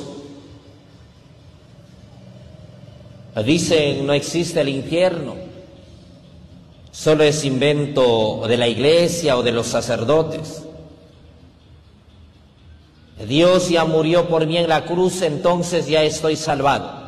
[3.45, 5.35] dicen no existe el infierno,
[6.93, 10.63] solo es invento de la iglesia o de los sacerdotes.
[13.29, 17.05] Dios ya murió por mí en la cruz, entonces ya estoy salvado.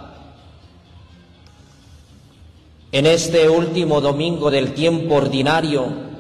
[2.93, 6.16] En este último domingo del tiempo ordinario,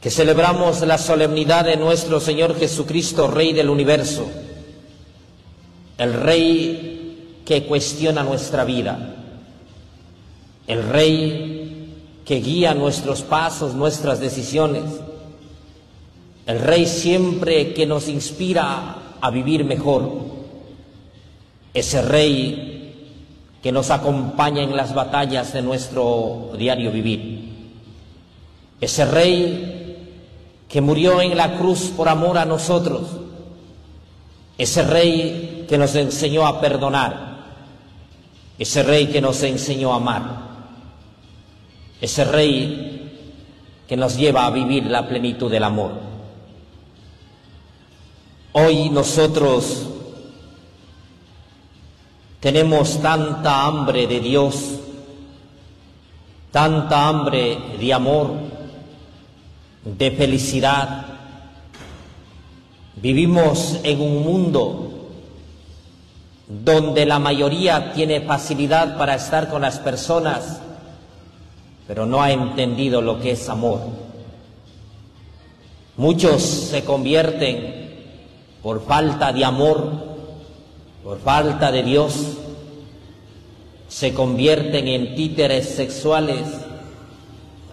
[0.00, 4.26] que celebramos la solemnidad de nuestro Señor Jesucristo, Rey del universo.
[5.98, 9.16] el rey que cuestiona nuestra vida,
[10.68, 14.84] el rey que guía nuestros pasos, nuestras decisiones,
[16.46, 20.12] el rey siempre que nos inspira a vivir mejor,
[21.74, 23.24] ese rey
[23.60, 27.48] que nos acompaña en las batallas de nuestro diario vivir,
[28.80, 29.77] ese rey
[30.68, 33.08] que murió en la cruz por amor a nosotros,
[34.58, 37.38] ese rey que nos enseñó a perdonar,
[38.58, 40.48] ese rey que nos enseñó a amar,
[42.00, 42.98] ese rey
[43.88, 45.92] que nos lleva a vivir la plenitud del amor.
[48.52, 49.86] Hoy nosotros
[52.40, 54.80] tenemos tanta hambre de Dios,
[56.52, 58.57] tanta hambre de amor,
[59.84, 61.18] de felicidad,
[63.00, 64.90] Vivimos en un mundo
[66.48, 70.60] donde la mayoría tiene facilidad para estar con las personas,
[71.86, 73.80] pero no ha entendido lo que es amor.
[75.96, 77.98] Muchos se convierten
[78.62, 79.92] por falta de amor,
[81.04, 82.14] por falta de Dios,
[83.86, 86.40] se convierten en títeres sexuales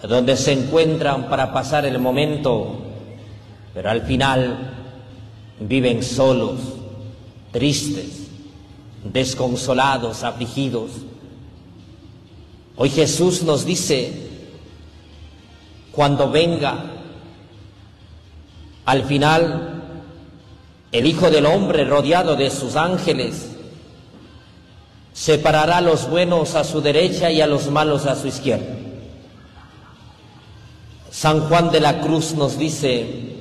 [0.03, 2.75] donde se encuentran para pasar el momento,
[3.73, 4.71] pero al final
[5.59, 6.59] viven solos,
[7.51, 8.27] tristes,
[9.03, 10.91] desconsolados, afligidos.
[12.75, 14.13] Hoy Jesús nos dice,
[15.91, 16.91] cuando venga,
[18.85, 19.83] al final,
[20.91, 23.51] el Hijo del Hombre rodeado de sus ángeles,
[25.13, 28.74] separará a los buenos a su derecha y a los malos a su izquierda.
[31.15, 33.37] San Juan de la Cruz nos dice,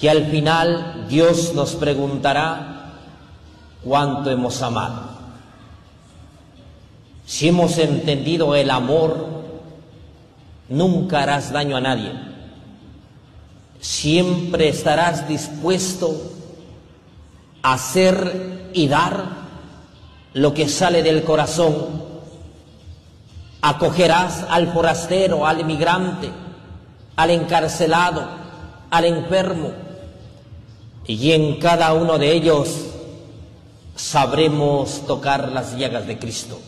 [0.00, 2.92] que al final Dios nos preguntará
[3.82, 5.10] cuánto hemos amado.
[7.26, 9.26] Si hemos entendido el amor,
[10.68, 12.12] nunca harás daño a nadie.
[13.80, 16.14] Siempre estarás dispuesto
[17.60, 19.24] a hacer y dar
[20.34, 22.09] lo que sale del corazón.
[23.62, 26.30] Acogerás al forastero, al emigrante,
[27.16, 28.26] al encarcelado,
[28.90, 29.72] al enfermo,
[31.06, 32.86] y en cada uno de ellos
[33.94, 36.58] sabremos tocar las llagas de Cristo.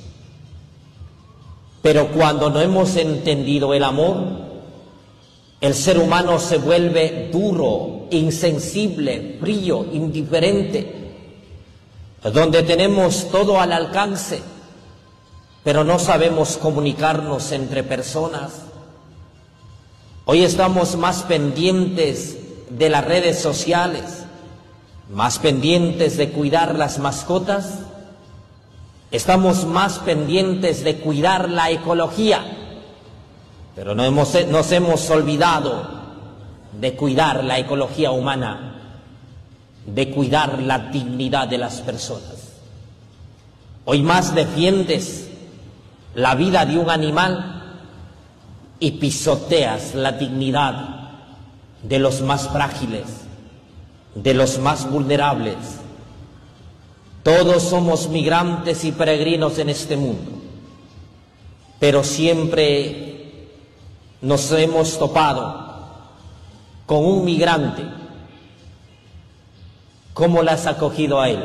[1.81, 4.17] Pero cuando no hemos entendido el amor,
[5.61, 11.03] el ser humano se vuelve duro, insensible, frío, indiferente,
[12.33, 14.43] donde tenemos todo al alcance,
[15.65, 18.63] pero no sabemos comunicarnos entre personas.
[20.25, 24.25] Hoy estamos más pendientes de las redes sociales,
[25.11, 27.81] más pendientes de cuidar las mascotas,
[29.11, 32.45] estamos más pendientes de cuidar la ecología,
[33.77, 36.03] pero no hemos, nos hemos olvidado
[36.81, 38.97] de cuidar la ecología humana,
[39.87, 42.53] de cuidar la dignidad de las personas.
[43.85, 45.32] Hoy más defiendes
[46.15, 47.79] la vida de un animal
[48.79, 51.11] y pisoteas la dignidad
[51.83, 53.23] de los más frágiles
[54.15, 55.57] de los más vulnerables.
[57.23, 60.33] Todos somos migrantes y peregrinos en este mundo,
[61.79, 63.49] pero siempre
[64.21, 66.01] nos hemos topado
[66.87, 67.85] con un migrante.
[70.15, 71.43] ¿Cómo le has acogido a él?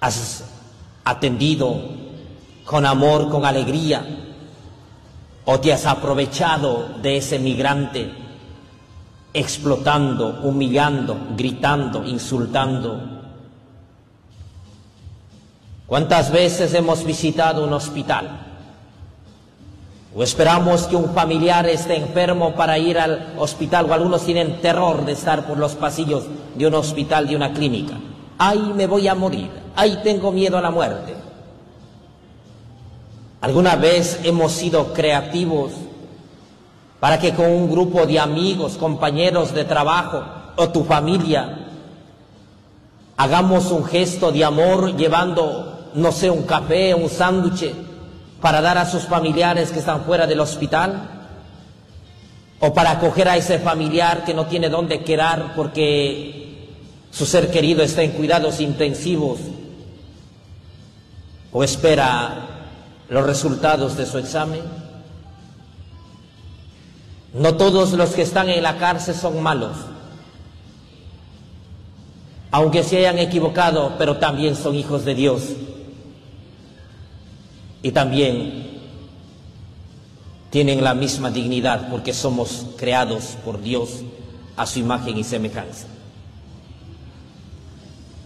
[0.00, 0.44] ¿Has
[1.04, 1.74] atendido
[2.64, 4.04] con amor, con alegría?
[5.44, 8.22] ¿O te has aprovechado de ese migrante
[9.34, 13.00] explotando, humillando, gritando, insultando.
[15.86, 18.46] ¿Cuántas veces hemos visitado un hospital?
[20.14, 25.04] O esperamos que un familiar esté enfermo para ir al hospital, o algunos tienen terror
[25.06, 26.24] de estar por los pasillos
[26.54, 27.94] de un hospital, de una clínica.
[28.44, 29.48] ¡Ay, me voy a morir!
[29.76, 31.14] ¡Ay, tengo miedo a la muerte!
[33.40, 35.70] ¿Alguna vez hemos sido creativos
[36.98, 40.24] para que con un grupo de amigos, compañeros de trabajo
[40.56, 41.68] o tu familia
[43.16, 47.72] hagamos un gesto de amor llevando, no sé, un café, un sándwich
[48.40, 51.28] para dar a sus familiares que están fuera del hospital
[52.58, 56.41] o para acoger a ese familiar que no tiene dónde quedar porque
[57.12, 59.38] su ser querido está en cuidados intensivos
[61.52, 62.48] o espera
[63.08, 64.62] los resultados de su examen.
[67.34, 69.76] No todos los que están en la cárcel son malos.
[72.54, 75.42] aunque se hayan equivocado, pero también son hijos de Dios.
[77.82, 78.80] Y también
[80.50, 84.02] tienen la misma dignidad porque somos creados por Dios
[84.54, 85.86] a su imagen y semejanza.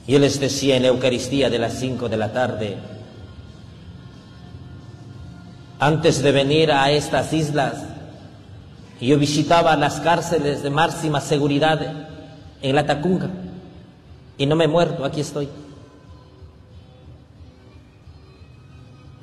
[0.06, 2.76] Yo les decía en la Eucaristía de las cinco de la tarde,
[5.78, 7.74] antes de venir a estas islas,
[9.00, 12.08] yo visitaba las cárceles de máxima seguridad
[12.62, 13.28] en la Tacunga.
[14.38, 15.48] Y no me he muerto, aquí estoy.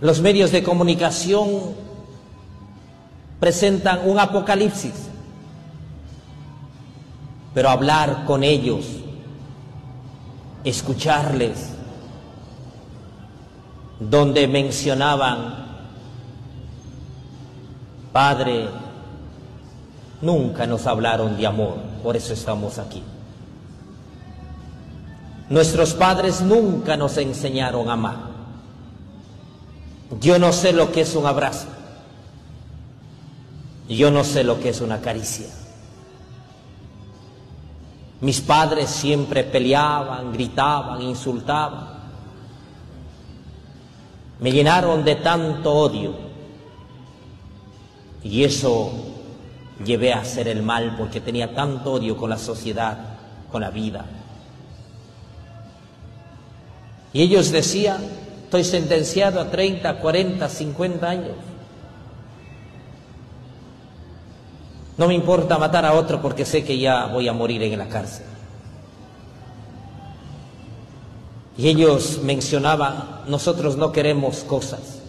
[0.02, 1.50] Los medios de comunicación
[3.40, 4.94] presentan un apocalipsis,
[7.54, 8.86] pero hablar con ellos,
[10.64, 11.70] escucharles,
[14.00, 15.64] donde mencionaban,
[18.12, 18.70] Padre,
[20.22, 23.02] nunca nos hablaron de amor, por eso estamos aquí.
[25.50, 28.18] Nuestros padres nunca nos enseñaron a amar.
[30.20, 31.68] Yo no sé lo que es un abrazo.
[33.90, 35.48] Yo no sé lo que es una caricia.
[38.24, 41.90] Mis padres siempre peleaban, gritaban, insultaban.
[44.40, 46.14] Me llenaron de tanto odio.
[48.24, 48.94] Y eso
[49.84, 52.98] llevé a hacer el mal porque tenía tanto odio con la sociedad,
[53.52, 54.06] con la vida.
[57.12, 58.02] Y ellos decían,
[58.46, 61.36] estoy sentenciado a 30, 40, 50 años.
[64.98, 67.90] No me importa matar a otro porque sé que ya voy a morir en la
[67.90, 68.26] cárcel.
[71.58, 75.00] Y ellos mencionaban, nosotros no queremos cosas.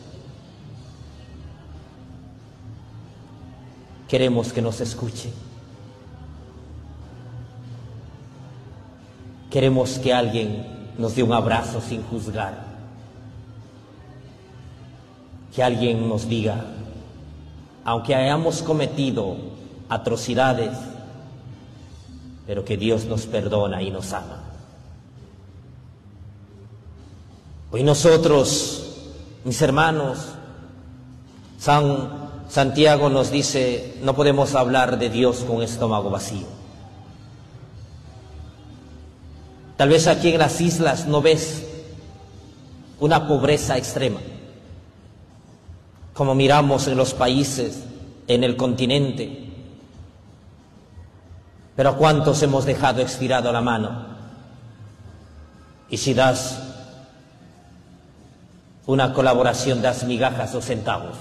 [4.09, 5.33] Queremos que nos escuche.
[9.51, 10.67] Queremos que alguien
[10.99, 12.65] nos dé un abrazo sin juzgar.
[15.55, 16.65] Que alguien nos diga,
[17.85, 19.54] aunque hayamos cometido
[19.89, 20.77] atrocidades,
[22.47, 24.43] pero que Dios nos perdona y nos ama.
[27.71, 28.85] Hoy nosotros,
[29.45, 30.19] mis hermanos,
[31.59, 36.47] San Santiago nos dice, no podemos hablar de Dios con estómago vacío.
[39.77, 41.65] Tal vez aquí en las islas no ves
[43.01, 44.21] una pobreza extrema,
[46.13, 47.83] como miramos en los países,
[48.29, 49.44] en el continente.
[51.77, 54.07] Pero ¿a cuántos hemos dejado estirado la mano?
[55.89, 56.61] Y si das
[58.87, 61.17] una colaboración, das migajas o centavos.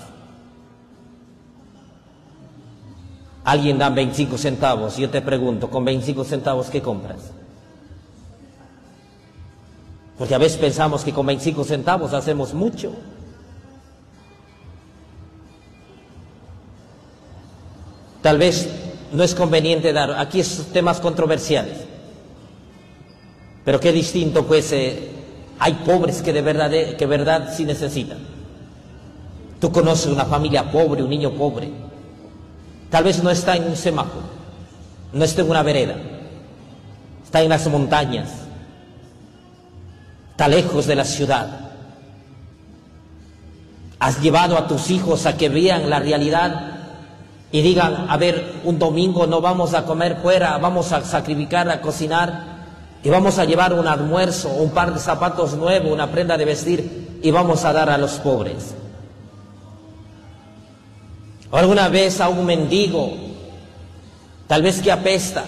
[3.46, 7.32] Alguien da 25 centavos, yo te pregunto, ¿con 25 centavos qué compras?
[10.18, 12.94] Porque a veces pensamos que con 25 centavos hacemos mucho.
[18.22, 18.83] Tal vez
[19.14, 21.78] no es conveniente dar, aquí es temas controversiales,
[23.64, 25.12] pero qué distinto pues eh,
[25.60, 28.18] hay pobres que de verdad, que verdad sí necesitan.
[29.60, 31.70] Tú conoces una familia pobre, un niño pobre,
[32.90, 34.26] tal vez no está en un semáforo,
[35.14, 35.96] no está en una vereda,
[37.24, 38.30] está en las montañas,
[40.32, 41.60] está lejos de la ciudad.
[44.00, 46.73] Has llevado a tus hijos a que vean la realidad
[47.54, 51.82] y digan, a ver, un domingo no vamos a comer fuera, vamos a sacrificar, a
[51.82, 52.46] cocinar
[53.04, 57.20] y vamos a llevar un almuerzo, un par de zapatos nuevos, una prenda de vestir
[57.22, 58.74] y vamos a dar a los pobres.
[61.52, 63.14] O alguna vez a un mendigo,
[64.48, 65.46] tal vez que apesta,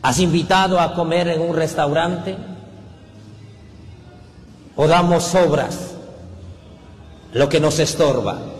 [0.00, 2.38] has invitado a comer en un restaurante
[4.76, 5.90] o damos sobras,
[7.34, 8.59] lo que nos estorba.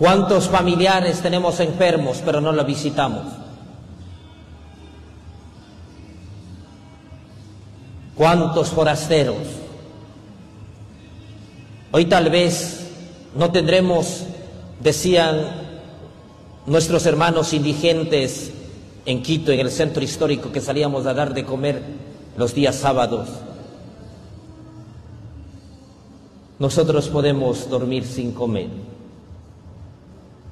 [0.00, 3.22] ¿Cuántos familiares tenemos enfermos pero no los visitamos?
[8.16, 9.36] ¿Cuántos forasteros?
[11.92, 12.90] Hoy tal vez
[13.36, 14.24] no tendremos,
[14.82, 15.42] decían
[16.64, 18.52] nuestros hermanos indigentes,
[19.04, 21.82] en Quito, en el centro histórico, que salíamos a dar de comer
[22.38, 23.28] los días sábados.
[26.58, 28.70] Nosotros podemos dormir sin comer,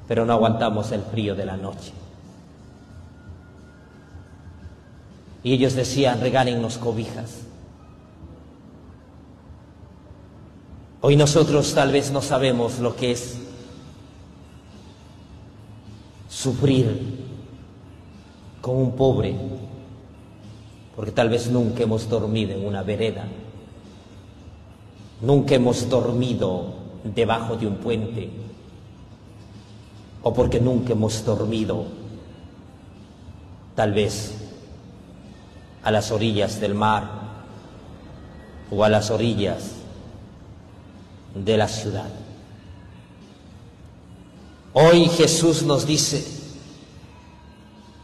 [0.09, 1.93] pero no aguantamos el frío de la noche.
[5.45, 7.43] Y ellos decían, regálennos cobijas.
[11.01, 13.39] Hoy nosotros tal vez no sabemos lo que es
[16.29, 17.27] sufrir
[18.61, 19.37] con un pobre,
[20.97, 23.27] porque tal vez nunca hemos dormido en una vereda,
[25.21, 28.48] nunca hemos dormido debajo de un puente,
[30.23, 31.87] o porque nunca hemos dormido
[33.75, 34.35] tal vez
[35.83, 37.09] a las orillas del mar
[38.71, 39.71] o a las orillas
[41.35, 42.11] de la ciudad.
[44.73, 46.25] Hoy Jesús nos dice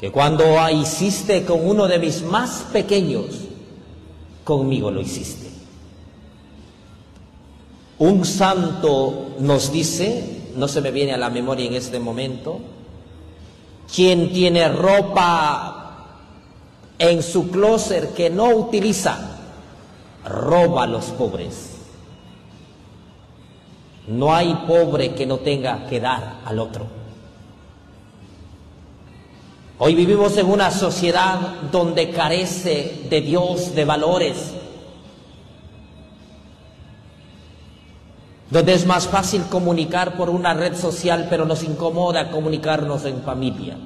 [0.00, 3.26] que cuando hiciste con uno de mis más pequeños,
[4.44, 5.50] conmigo lo hiciste.
[7.98, 12.60] Un santo nos dice, no se me viene a la memoria en este momento,
[13.94, 15.84] quien tiene ropa
[16.98, 19.38] en su closet que no utiliza,
[20.24, 21.70] roba a los pobres.
[24.06, 26.86] No hay pobre que no tenga que dar al otro.
[29.78, 31.38] Hoy vivimos en una sociedad
[31.72, 34.54] donde carece de Dios, de valores,
[38.54, 43.76] donde es más fácil comunicar por una red social, pero nos incomoda comunicarnos en familia.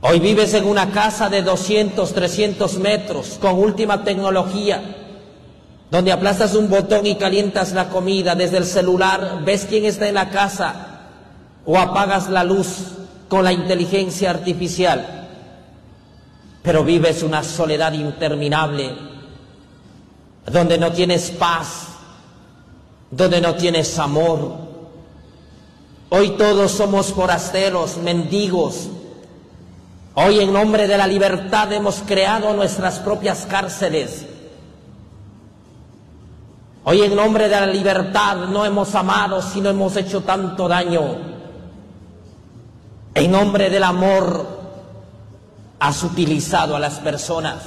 [0.00, 4.96] Hoy vives en una casa de 200, 300 metros con última tecnología
[5.90, 10.14] donde aplastas un botón y calientas la comida desde el celular, ves quién está en
[10.14, 11.00] la casa
[11.66, 12.92] o apagas la luz
[13.28, 15.28] con la inteligencia artificial,
[16.62, 19.09] pero vives una soledad interminable,
[20.46, 21.86] donde no tienes paz,
[23.10, 24.52] donde no tienes amor.
[26.10, 28.88] Hoy todos somos forasteros, mendigos.
[30.14, 34.26] Hoy en nombre de la libertad hemos creado nuestras propias cárceles
[36.82, 41.18] Hoy en nombre de la libertad no hemos amado, sino hemos hecho tanto daño.
[43.14, 44.46] En nombre del amor
[45.78, 47.62] has utilizado a las personas.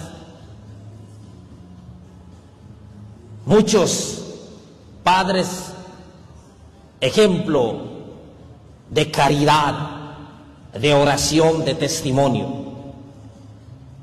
[3.45, 4.23] Muchos
[5.03, 5.73] padres,
[7.01, 7.77] ejemplo
[8.89, 9.73] de caridad,
[10.79, 12.63] de oración, de testimonio.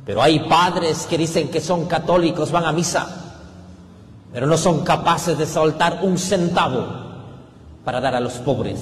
[0.05, 3.35] Pero hay padres que dicen que son católicos, van a misa,
[4.33, 6.87] pero no son capaces de soltar un centavo
[7.85, 8.81] para dar a los pobres.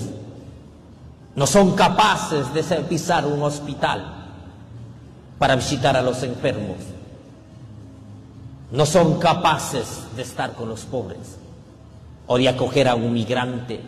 [1.37, 4.27] No son capaces de pisar un hospital
[5.39, 6.97] para visitar a los enfermos.
[8.71, 11.39] No son capaces de estar con los pobres
[12.27, 13.81] o de acoger a un migrante,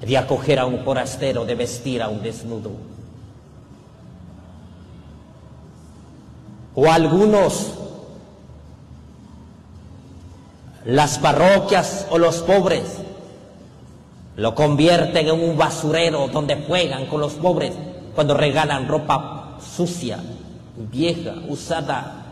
[0.00, 2.70] de acoger a un forastero, de vestir a un desnudo.
[6.76, 7.74] O algunos
[10.84, 12.98] las parroquias o los pobres
[14.36, 17.72] lo convierten en un basurero donde juegan con los pobres
[18.14, 20.20] cuando regalan ropa sucia,
[20.76, 22.23] vieja, usada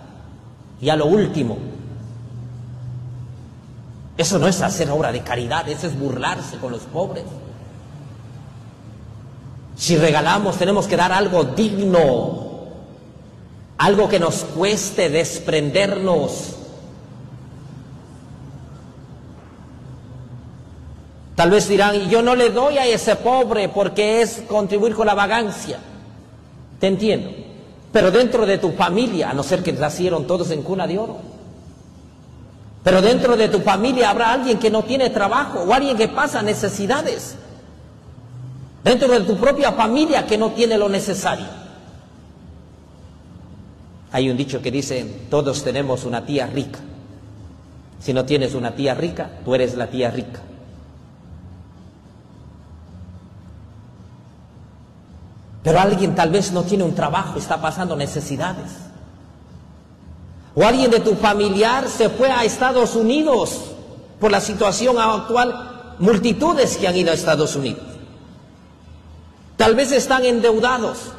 [0.83, 1.57] y a lo último.
[4.19, 7.25] Eso no es hacer obra de caridad, eso es burlarse con los pobres.
[9.77, 12.67] Si regalamos tenemos que dar algo digno,
[13.79, 16.57] algo que nos cueste desprendernos
[21.35, 25.07] Tal vez dirán, y yo no le doy a ese pobre porque es contribuir con
[25.07, 25.79] la vagancia.
[26.79, 27.31] Te entiendo.
[27.93, 31.19] Pero dentro de tu familia, a no ser que nacieron todos en cuna de oro,
[32.83, 36.43] pero dentro de tu familia habrá alguien que no tiene trabajo o alguien que pasa
[36.43, 37.37] necesidades.
[38.83, 41.47] Dentro de tu propia familia que no tiene lo necesario.
[44.11, 46.81] Hay un dicho que dice, todos tenemos una tía rica.
[48.01, 50.41] Si no tienes una tía rica, tú eres la tía rica.
[55.63, 58.71] Pero alguien tal vez no tiene un trabajo, está pasando necesidades.
[60.55, 63.61] O alguien de tu familiar se fue a Estados Unidos
[64.21, 67.83] por la situación actual, multitudes que han ido a Estados Unidos.
[69.57, 71.13] Tal vez están endeudados,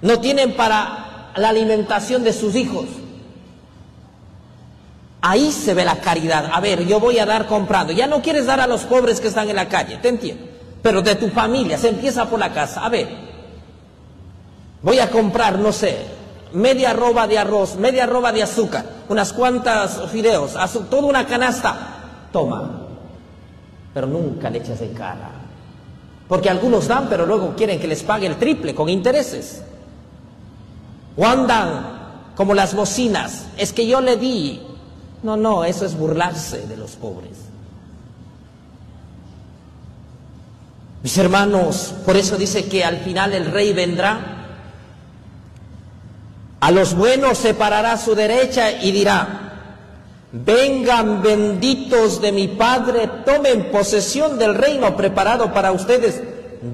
[0.00, 2.86] no tienen para la alimentación de sus hijos.
[5.20, 6.50] Ahí se ve la caridad.
[6.52, 7.92] A ver, yo voy a dar comprando.
[7.92, 10.44] Ya no quieres dar a los pobres que están en la calle, te entiendo.
[10.82, 12.84] Pero de tu familia, se empieza por la casa.
[12.84, 13.31] A ver,
[14.82, 16.06] Voy a comprar, no sé,
[16.52, 20.54] media arroba de arroz, media arroba de azúcar, unas cuantas fideos,
[20.90, 22.28] toda una canasta.
[22.32, 22.82] Toma.
[23.94, 25.30] Pero nunca le echas en cara.
[26.28, 29.62] Porque algunos dan, pero luego quieren que les pague el triple con intereses.
[31.16, 33.46] O andan como las bocinas.
[33.58, 34.62] Es que yo le di.
[35.22, 37.38] No, no, eso es burlarse de los pobres.
[41.02, 44.41] Mis hermanos, por eso dice que al final el rey vendrá.
[46.62, 54.38] A los buenos separará su derecha y dirá, vengan benditos de mi Padre, tomen posesión
[54.38, 56.22] del reino preparado para ustedes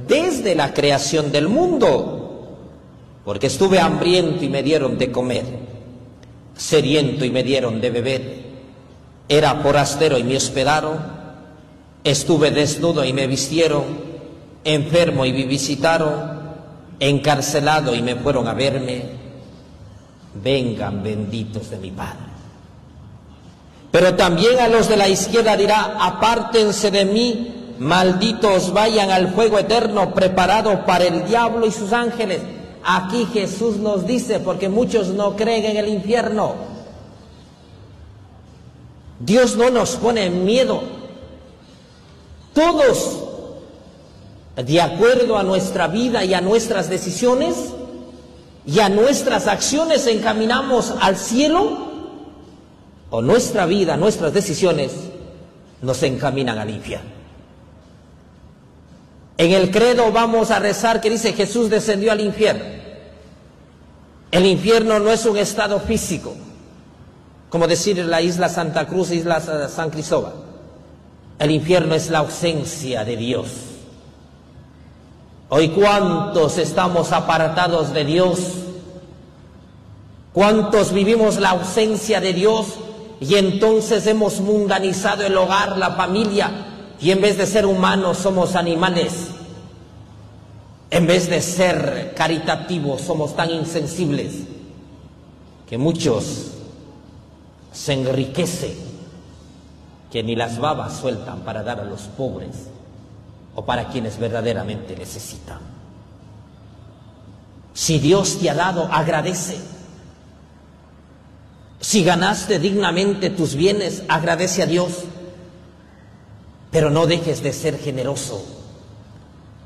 [0.06, 2.58] desde la creación del mundo.
[3.24, 5.46] Porque estuve hambriento y me dieron de comer,
[6.54, 8.42] sediento y me dieron de beber,
[9.26, 10.98] era forastero y me hospedaron,
[12.04, 13.84] estuve desnudo y me vistieron
[14.64, 16.42] enfermo y me visitaron,
[17.00, 19.17] encarcelado y me fueron a verme,
[20.34, 22.28] vengan benditos de mi Padre.
[23.90, 29.58] Pero también a los de la izquierda dirá, apártense de mí, malditos vayan al fuego
[29.58, 32.42] eterno preparado para el diablo y sus ángeles.
[32.84, 36.54] Aquí Jesús nos dice, porque muchos no creen en el infierno.
[39.20, 40.82] Dios no nos pone miedo.
[42.52, 43.24] Todos
[44.56, 47.56] de acuerdo a nuestra vida y a nuestras decisiones
[48.68, 51.88] y a nuestras acciones encaminamos al cielo
[53.08, 54.92] o nuestra vida, nuestras decisiones
[55.80, 57.08] nos encaminan al infierno.
[59.38, 62.64] En el credo vamos a rezar que dice Jesús descendió al infierno.
[64.30, 66.36] El infierno no es un estado físico,
[67.48, 69.40] como decir la isla Santa Cruz, isla
[69.70, 70.34] San Cristóbal.
[71.38, 73.67] El infierno es la ausencia de Dios.
[75.50, 78.38] Hoy cuántos estamos apartados de Dios,
[80.34, 82.74] cuántos vivimos la ausencia de Dios
[83.18, 86.50] y entonces hemos mundanizado el hogar, la familia,
[87.00, 89.28] y en vez de ser humanos somos animales.
[90.90, 94.42] En vez de ser caritativos somos tan insensibles
[95.66, 96.52] que muchos
[97.72, 98.74] se enriquecen
[100.10, 102.68] que ni las babas sueltan para dar a los pobres
[103.58, 105.58] o para quienes verdaderamente necesitan.
[107.74, 109.58] Si Dios te ha dado, agradece.
[111.80, 115.02] Si ganaste dignamente tus bienes, agradece a Dios.
[116.70, 118.46] Pero no dejes de ser generoso.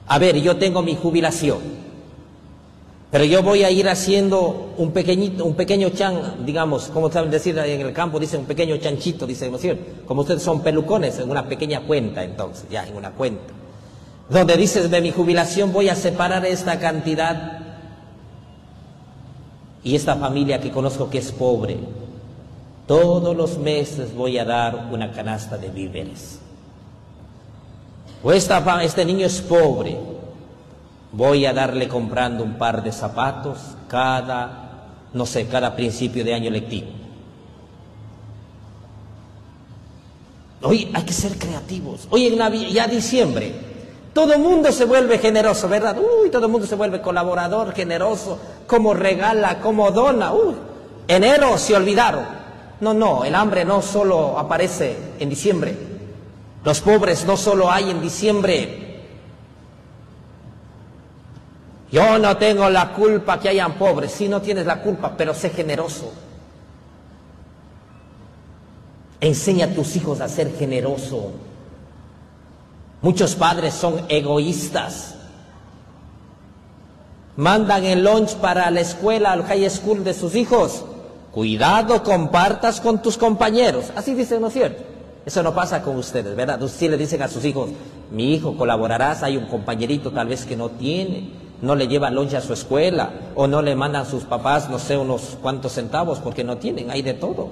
[0.06, 1.58] A ver, yo tengo mi jubilación,
[3.10, 7.58] pero yo voy a ir haciendo un pequeñito, un pequeño chan, digamos, como saben decir
[7.58, 9.58] en el campo, dicen un pequeño chanchito, dicen, ¿no?
[10.06, 13.52] Como ustedes son pelucones, en una pequeña cuenta entonces, ya, en una cuenta
[14.32, 17.60] donde dices de mi jubilación voy a separar esta cantidad
[19.84, 21.78] y esta familia que conozco que es pobre,
[22.86, 26.38] todos los meses voy a dar una canasta de víveres.
[28.22, 29.98] O esta, este niño es pobre,
[31.12, 36.50] voy a darle comprando un par de zapatos cada, no sé, cada principio de año
[36.50, 36.88] lectivo.
[40.62, 42.06] Hoy hay que ser creativos.
[42.08, 43.71] Hoy en ya diciembre,
[44.12, 45.96] todo mundo se vuelve generoso, ¿verdad?
[45.98, 50.32] Uy, todo mundo se vuelve colaborador, generoso, como regala, como dona.
[50.34, 50.54] Uy,
[51.08, 52.24] enero se olvidaron.
[52.80, 55.76] No, no, el hambre no solo aparece en diciembre.
[56.64, 58.82] Los pobres no solo hay en diciembre.
[61.90, 64.12] Yo no tengo la culpa que hayan pobres.
[64.12, 66.12] Sí, no tienes la culpa, pero sé generoso.
[69.20, 71.32] Enseña a tus hijos a ser generoso.
[73.02, 75.16] Muchos padres son egoístas.
[77.36, 80.84] Mandan el lunch para la escuela, al high school de sus hijos.
[81.32, 83.86] Cuidado, compartas con tus compañeros.
[83.96, 84.82] Así dicen, ¿no es cierto?
[85.26, 86.62] Eso no pasa con ustedes, ¿verdad?
[86.62, 87.70] Ustedes le dicen a sus hijos,
[88.12, 91.30] mi hijo, colaborarás, hay un compañerito tal vez que no tiene,
[91.60, 94.96] no le lleva lunch a su escuela, o no le mandan sus papás, no sé,
[94.96, 97.50] unos cuantos centavos porque no tienen, hay de todo.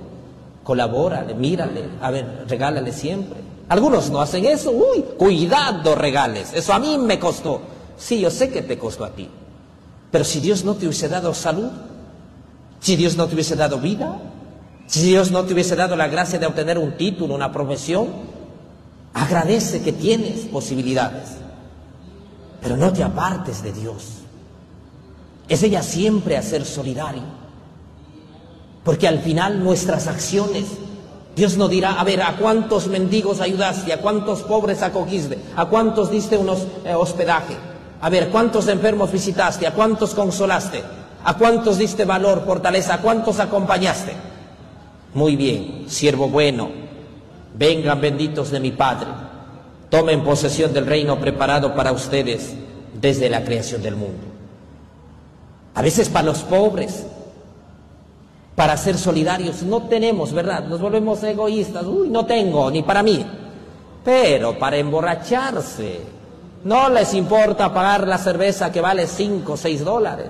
[0.62, 3.40] Colabórale, mírale, a ver, regálale siempre.
[3.70, 4.72] Algunos no hacen eso.
[4.72, 6.52] Uy, cuidado regales.
[6.52, 7.62] Eso a mí me costó.
[7.96, 9.30] Sí, yo sé que te costó a ti.
[10.10, 11.70] Pero si Dios no te hubiese dado salud,
[12.80, 14.18] si Dios no te hubiese dado vida,
[14.88, 18.08] si Dios no te hubiese dado la gracia de obtener un título, una profesión,
[19.14, 21.28] agradece que tienes posibilidades.
[22.60, 24.02] Pero no te apartes de Dios.
[25.48, 27.22] Es ella siempre a ser solidario.
[28.82, 30.64] Porque al final nuestras acciones
[31.40, 33.94] Dios no dirá, a ver, ¿a cuántos mendigos ayudaste?
[33.94, 35.38] ¿A cuántos pobres acogiste?
[35.56, 37.56] ¿A cuántos diste unos eh, hospedaje?
[38.02, 39.66] A ver, ¿cuántos enfermos visitaste?
[39.66, 40.82] ¿A cuántos consolaste?
[41.24, 42.92] ¿A cuántos diste valor, fortaleza?
[42.92, 44.12] ¿A cuántos acompañaste?
[45.14, 46.68] Muy bien, siervo bueno,
[47.54, 49.08] vengan benditos de mi Padre,
[49.88, 52.52] tomen posesión del reino preparado para ustedes
[53.00, 54.26] desde la creación del mundo.
[55.74, 57.06] A veces para los pobres,
[58.60, 59.62] para ser solidarios.
[59.62, 60.64] No tenemos, ¿verdad?
[60.64, 61.86] Nos volvemos egoístas.
[61.86, 63.24] Uy, no tengo, ni para mí.
[64.04, 66.02] Pero para emborracharse,
[66.64, 70.28] No les importa pagar la cerveza que vale 5 o 6 dólares.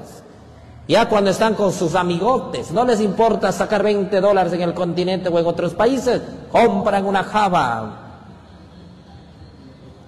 [0.87, 5.29] Ya cuando están con sus amigotes, no les importa sacar 20 dólares en el continente
[5.29, 6.23] o en otros países,
[6.53, 8.21] compran una java.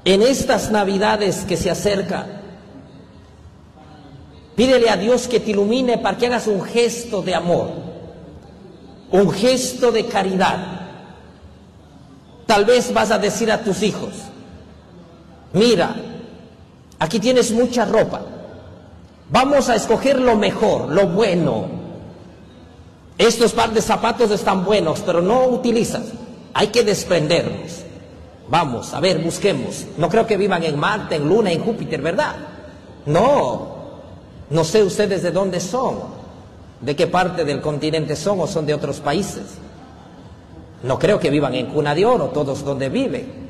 [0.05, 2.27] En estas navidades que se acercan,
[4.55, 7.92] pídele a Dios que te ilumine para que hagas un gesto de amor,
[9.13, 10.81] un gesto de caridad.
[12.47, 14.11] Tal vez vas a decir a tus hijos,
[15.53, 15.95] mira,
[16.99, 18.23] aquí tienes mucha ropa,
[19.31, 21.83] vamos a escoger lo mejor, lo bueno.
[23.17, 26.03] Estos par de zapatos están buenos, pero no utilizas,
[26.55, 27.85] hay que desprendernos.
[28.49, 29.87] Vamos, a ver, busquemos.
[29.97, 32.35] No creo que vivan en Marte, en Luna, en Júpiter, ¿verdad?
[33.07, 33.77] No,
[34.51, 36.22] no sé ustedes de dónde son,
[36.83, 39.59] de qué parte del continente son o son de otros países.
[40.83, 43.43] No creo que vivan en Cuna de Oro, todos donde viven.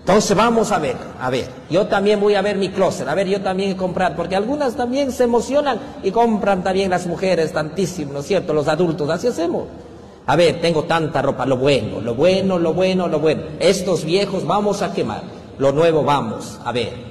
[0.00, 3.26] Entonces vamos a ver, a ver, yo también voy a ver mi closet, a ver,
[3.26, 8.20] yo también comprar, porque algunas también se emocionan y compran también las mujeres tantísimo, ¿no
[8.20, 8.54] es cierto?
[8.54, 9.64] Los adultos, así hacemos.
[10.24, 13.42] A ver, tengo tanta ropa, lo bueno, lo bueno, lo bueno, lo bueno.
[13.60, 15.24] Estos viejos vamos a quemar,
[15.58, 17.07] lo nuevo vamos, a ver.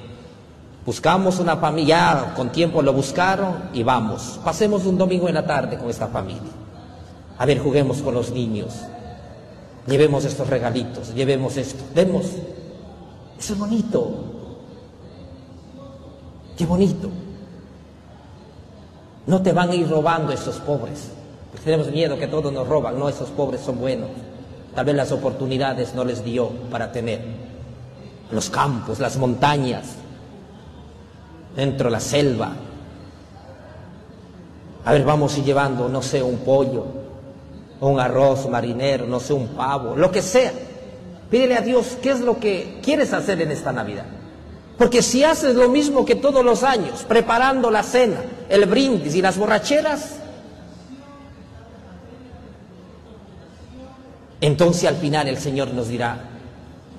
[0.87, 4.39] Buscamos una familia, con tiempo lo buscaron y vamos.
[4.41, 6.49] Pasemos un domingo en la tarde con esta familia.
[7.37, 8.73] A ver, juguemos con los niños.
[9.85, 12.27] Llevemos estos regalitos, llevemos esto, demos.
[13.37, 14.11] Eso es bonito.
[16.57, 17.09] Qué bonito.
[19.25, 21.11] No te van a ir robando esos pobres.
[21.51, 22.97] Porque tenemos miedo que todos nos roban.
[22.97, 24.07] No, esos pobres son buenos.
[24.73, 27.25] Tal vez las oportunidades no les dio para tener.
[28.31, 29.97] Los campos, las montañas,
[31.57, 32.53] dentro de la selva.
[34.85, 36.85] A ver, vamos ir llevando, no sé, un pollo,
[37.81, 40.53] un arroz marinero, no sé, un pavo, lo que sea.
[41.29, 44.05] Pídele a Dios qué es lo que quieres hacer en esta Navidad.
[44.77, 49.21] Porque si haces lo mismo que todos los años, preparando la cena, el brindis y
[49.23, 50.19] las borracheras,
[54.39, 56.19] entonces al final el Señor nos dirá,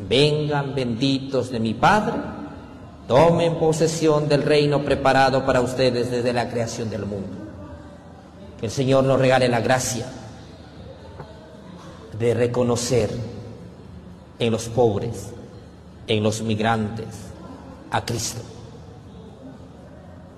[0.09, 2.38] vengan benditos de mi Padre,
[3.09, 7.36] tomen posesión del reino preparado para ustedes desde la creación del mundo.
[8.61, 10.06] Que el Señor nos regale la gracia
[12.18, 13.11] de reconocer
[14.38, 15.30] en los pobres,
[16.06, 17.06] en los migrantes,
[17.90, 18.42] a Cristo.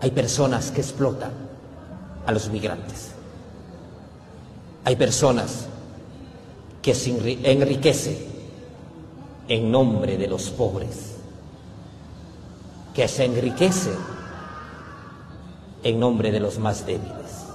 [0.01, 1.33] Hay personas que explotan
[2.25, 3.11] a los migrantes.
[4.85, 5.67] Hay personas
[6.81, 7.11] que se
[7.51, 8.17] enriquecen
[9.49, 11.10] en nombre de los pobres,
[12.95, 13.97] que se enriquecen
[15.83, 17.47] en nombre de los más débiles.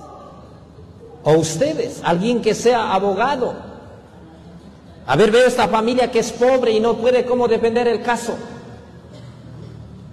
[1.24, 3.56] O ustedes, alguien que sea abogado,
[5.08, 8.36] a ver, veo esta familia que es pobre y no puede cómo defender el caso.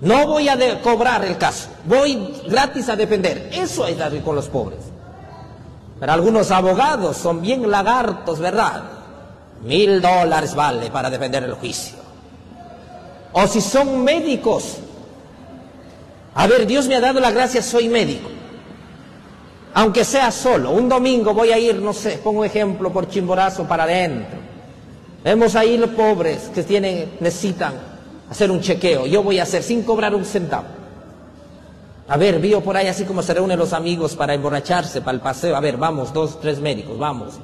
[0.01, 3.51] No voy a cobrar el caso, voy gratis a defender.
[3.53, 4.81] Eso es dar con los pobres.
[6.01, 8.83] Pero algunos abogados son bien lagartos, ¿verdad?
[9.63, 11.97] Mil dólares vale para defender el juicio.
[13.33, 14.79] O si son médicos.
[16.35, 18.29] A ver, Dios me ha dado la gracia, soy médico.
[19.75, 23.67] Aunque sea solo, un domingo voy a ir, no sé, pongo un ejemplo por Chimborazo
[23.67, 24.43] para adentro
[25.25, 27.75] Vemos ahí los pobres que tienen, necesitan
[28.29, 29.07] hacer un chequeo.
[29.07, 30.67] Yo voy a hacer sin cobrar un centavo.
[32.09, 35.21] A ver, vio por ahí así como se reúnen los amigos para emborracharse, para el
[35.21, 35.55] paseo.
[35.55, 37.35] A ver, vamos, dos, tres médicos, vamos.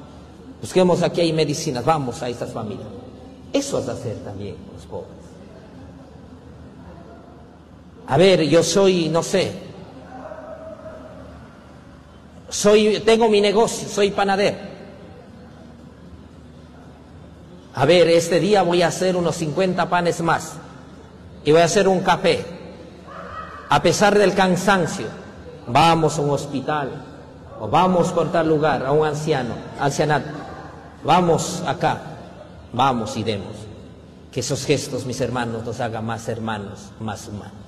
[0.61, 2.89] Busquemos aquí hay medicinas, vamos a estas familias.
[3.53, 5.18] Eso es hacer también los pobres.
[8.09, 9.53] A ver, yo soy, no sé,
[12.49, 14.69] soy, tengo mi negocio, soy panadero.
[17.79, 20.55] a ver, este día voy a hacer unos 50 panes más
[21.45, 22.45] y voy a hacer un café.
[23.69, 25.07] A pesar del cansancio,
[25.69, 26.91] vamos a un hospital
[27.61, 30.31] o vamos por tal lugar, a un anciano, ancianato.
[31.05, 32.01] Vamos acá,
[32.73, 33.55] vamos y demos.
[34.33, 37.68] Que esos gestos, mis hermanos, nos hagan más hermanos, más humanos.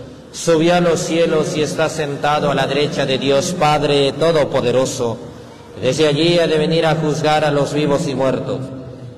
[0.31, 5.31] subió a los cielos y está sentado a la derecha de Dios Padre Todopoderoso
[5.81, 8.59] desde allí ha de venir a juzgar a los vivos y muertos.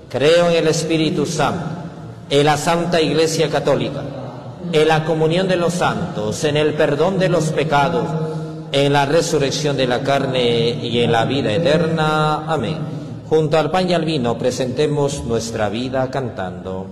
[0.09, 1.65] Creo en el Espíritu Santo,
[2.29, 4.01] en la Santa Iglesia Católica,
[4.71, 8.05] en la comunión de los santos, en el perdón de los pecados,
[8.71, 12.45] en la resurrección de la carne y en la vida eterna.
[12.47, 12.77] Amén.
[13.27, 16.87] Junto al pan y al vino presentemos nuestra vida cantando.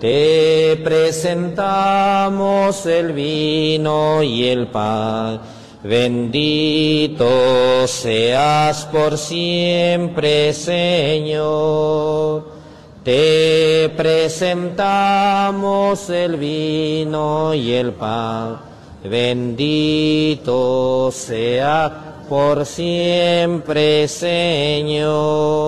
[0.00, 5.40] Te presentamos el vino y el pan.
[5.82, 7.26] Bendito
[7.88, 12.46] seas por siempre, Señor.
[13.02, 18.60] Te presentamos el vino y el pan.
[19.02, 21.90] Bendito seas
[22.28, 25.58] por siempre, Señor.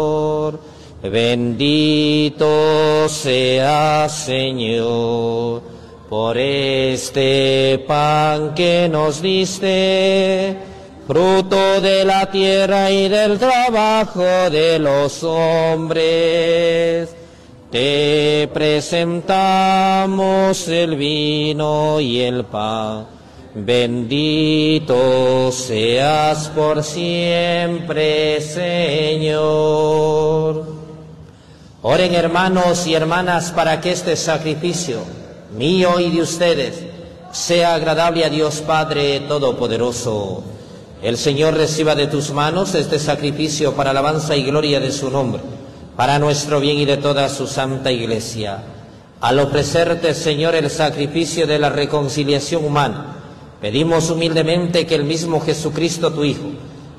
[1.03, 5.63] Bendito sea Señor
[6.11, 10.59] por este pan que nos diste,
[11.07, 17.17] fruto de la tierra y del trabajo de los hombres.
[17.71, 23.07] Te presentamos el vino y el pan.
[23.55, 29.41] Bendito seas por siempre, Señor.
[31.83, 34.99] Oren hermanos y hermanas para que este sacrificio
[35.57, 36.75] mío y de ustedes
[37.33, 40.43] sea agradable a Dios Padre Todopoderoso.
[41.03, 45.41] El Señor reciba de tus manos este sacrificio para alabanza y gloria de su nombre,
[45.97, 48.63] para nuestro bien y de toda su santa iglesia.
[49.23, 53.17] Al ofrecerte, Señor, el sacrificio de la reconciliación humana,
[53.59, 56.51] pedimos humildemente que el mismo Jesucristo, tu Hijo,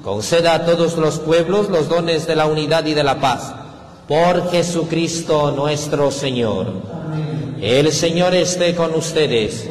[0.04, 3.61] conceda a todos los pueblos los dones de la unidad y de la paz
[4.12, 6.68] por Jesucristo nuestro Señor.
[7.62, 9.70] El Señor esté con ustedes.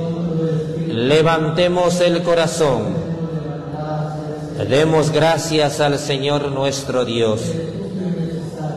[0.88, 2.84] Levantemos el corazón.
[4.66, 7.42] Demos gracias al Señor nuestro Dios.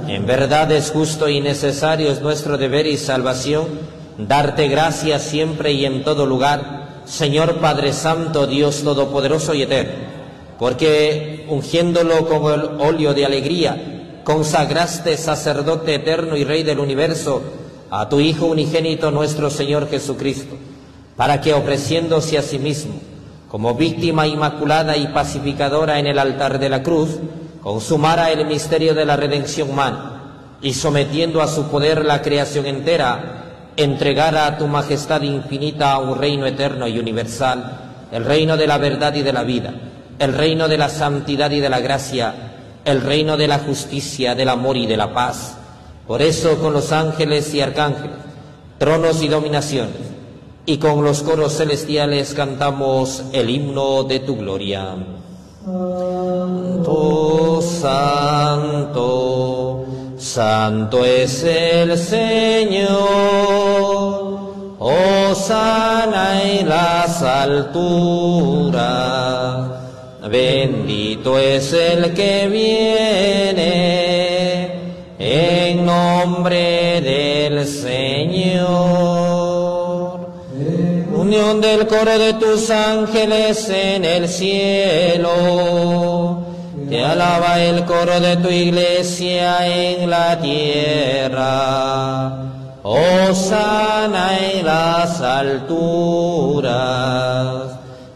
[0.09, 3.67] En verdad es justo y necesario, es nuestro deber y salvación,
[4.17, 9.93] darte gracias siempre y en todo lugar, Señor Padre Santo, Dios Todopoderoso y Eterno,
[10.59, 13.92] porque ungiéndolo como el óleo de alegría,
[14.23, 17.41] consagraste sacerdote eterno y rey del universo
[17.89, 20.55] a tu Hijo unigénito nuestro Señor Jesucristo,
[21.15, 22.93] para que ofreciéndose a sí mismo
[23.53, 27.19] como víctima inmaculada y pacificadora en el altar de la cruz,
[27.61, 33.69] consumara el misterio de la redención humana y sometiendo a su poder la creación entera,
[33.77, 39.13] entregara a tu majestad infinita un reino eterno y universal, el reino de la verdad
[39.13, 39.71] y de la vida,
[40.17, 42.52] el reino de la santidad y de la gracia,
[42.85, 45.55] el reino de la justicia, del amor y de la paz.
[46.07, 48.17] Por eso con los ángeles y arcángeles,
[48.77, 50.01] tronos y dominaciones,
[50.65, 54.95] y con los coros celestiales cantamos el himno de tu gloria.
[55.65, 59.05] Santo, santo,
[60.17, 62.89] santo es el Señor,
[64.79, 68.63] oh sana en las alturas
[70.29, 73.63] Bendito es el que viene
[75.19, 78.63] en nombre del Señor.
[81.13, 85.27] Unión del coro de tus ángeles en el cielo.
[86.89, 91.43] Te alaba el coro de tu iglesia en la tierra.
[92.81, 96.53] Oh sana en las alturas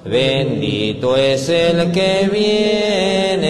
[0.09, 3.47] Bendito es el que viene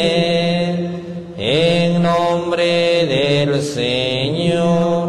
[1.37, 5.05] en nombre del Señor.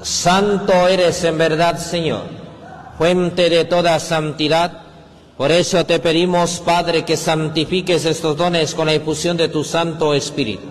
[0.00, 2.22] Santo eres en verdad, Señor,
[2.98, 4.82] fuente de toda santidad.
[5.36, 10.14] Por eso te pedimos, Padre, que santifiques estos dones con la infusión de tu Santo
[10.14, 10.68] Espíritu,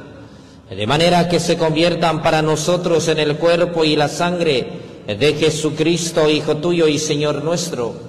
[0.69, 4.65] de manera que se conviertan para nosotros en el cuerpo y la sangre
[5.07, 8.08] de Jesucristo, Hijo tuyo y Señor nuestro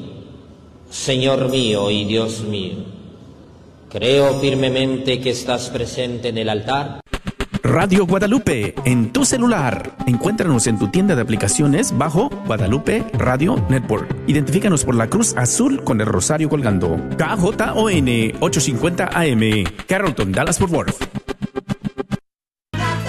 [0.91, 2.83] Señor mío y Dios mío,
[3.89, 6.99] creo firmemente que estás presente en el altar.
[7.63, 9.95] Radio Guadalupe, en tu celular.
[10.05, 14.13] Encuéntranos en tu tienda de aplicaciones bajo Guadalupe Radio Network.
[14.27, 16.97] Identifícanos por la cruz azul con el rosario colgando.
[17.17, 21.20] KJON 850 AM, Carrollton, Dallas Fort Worth.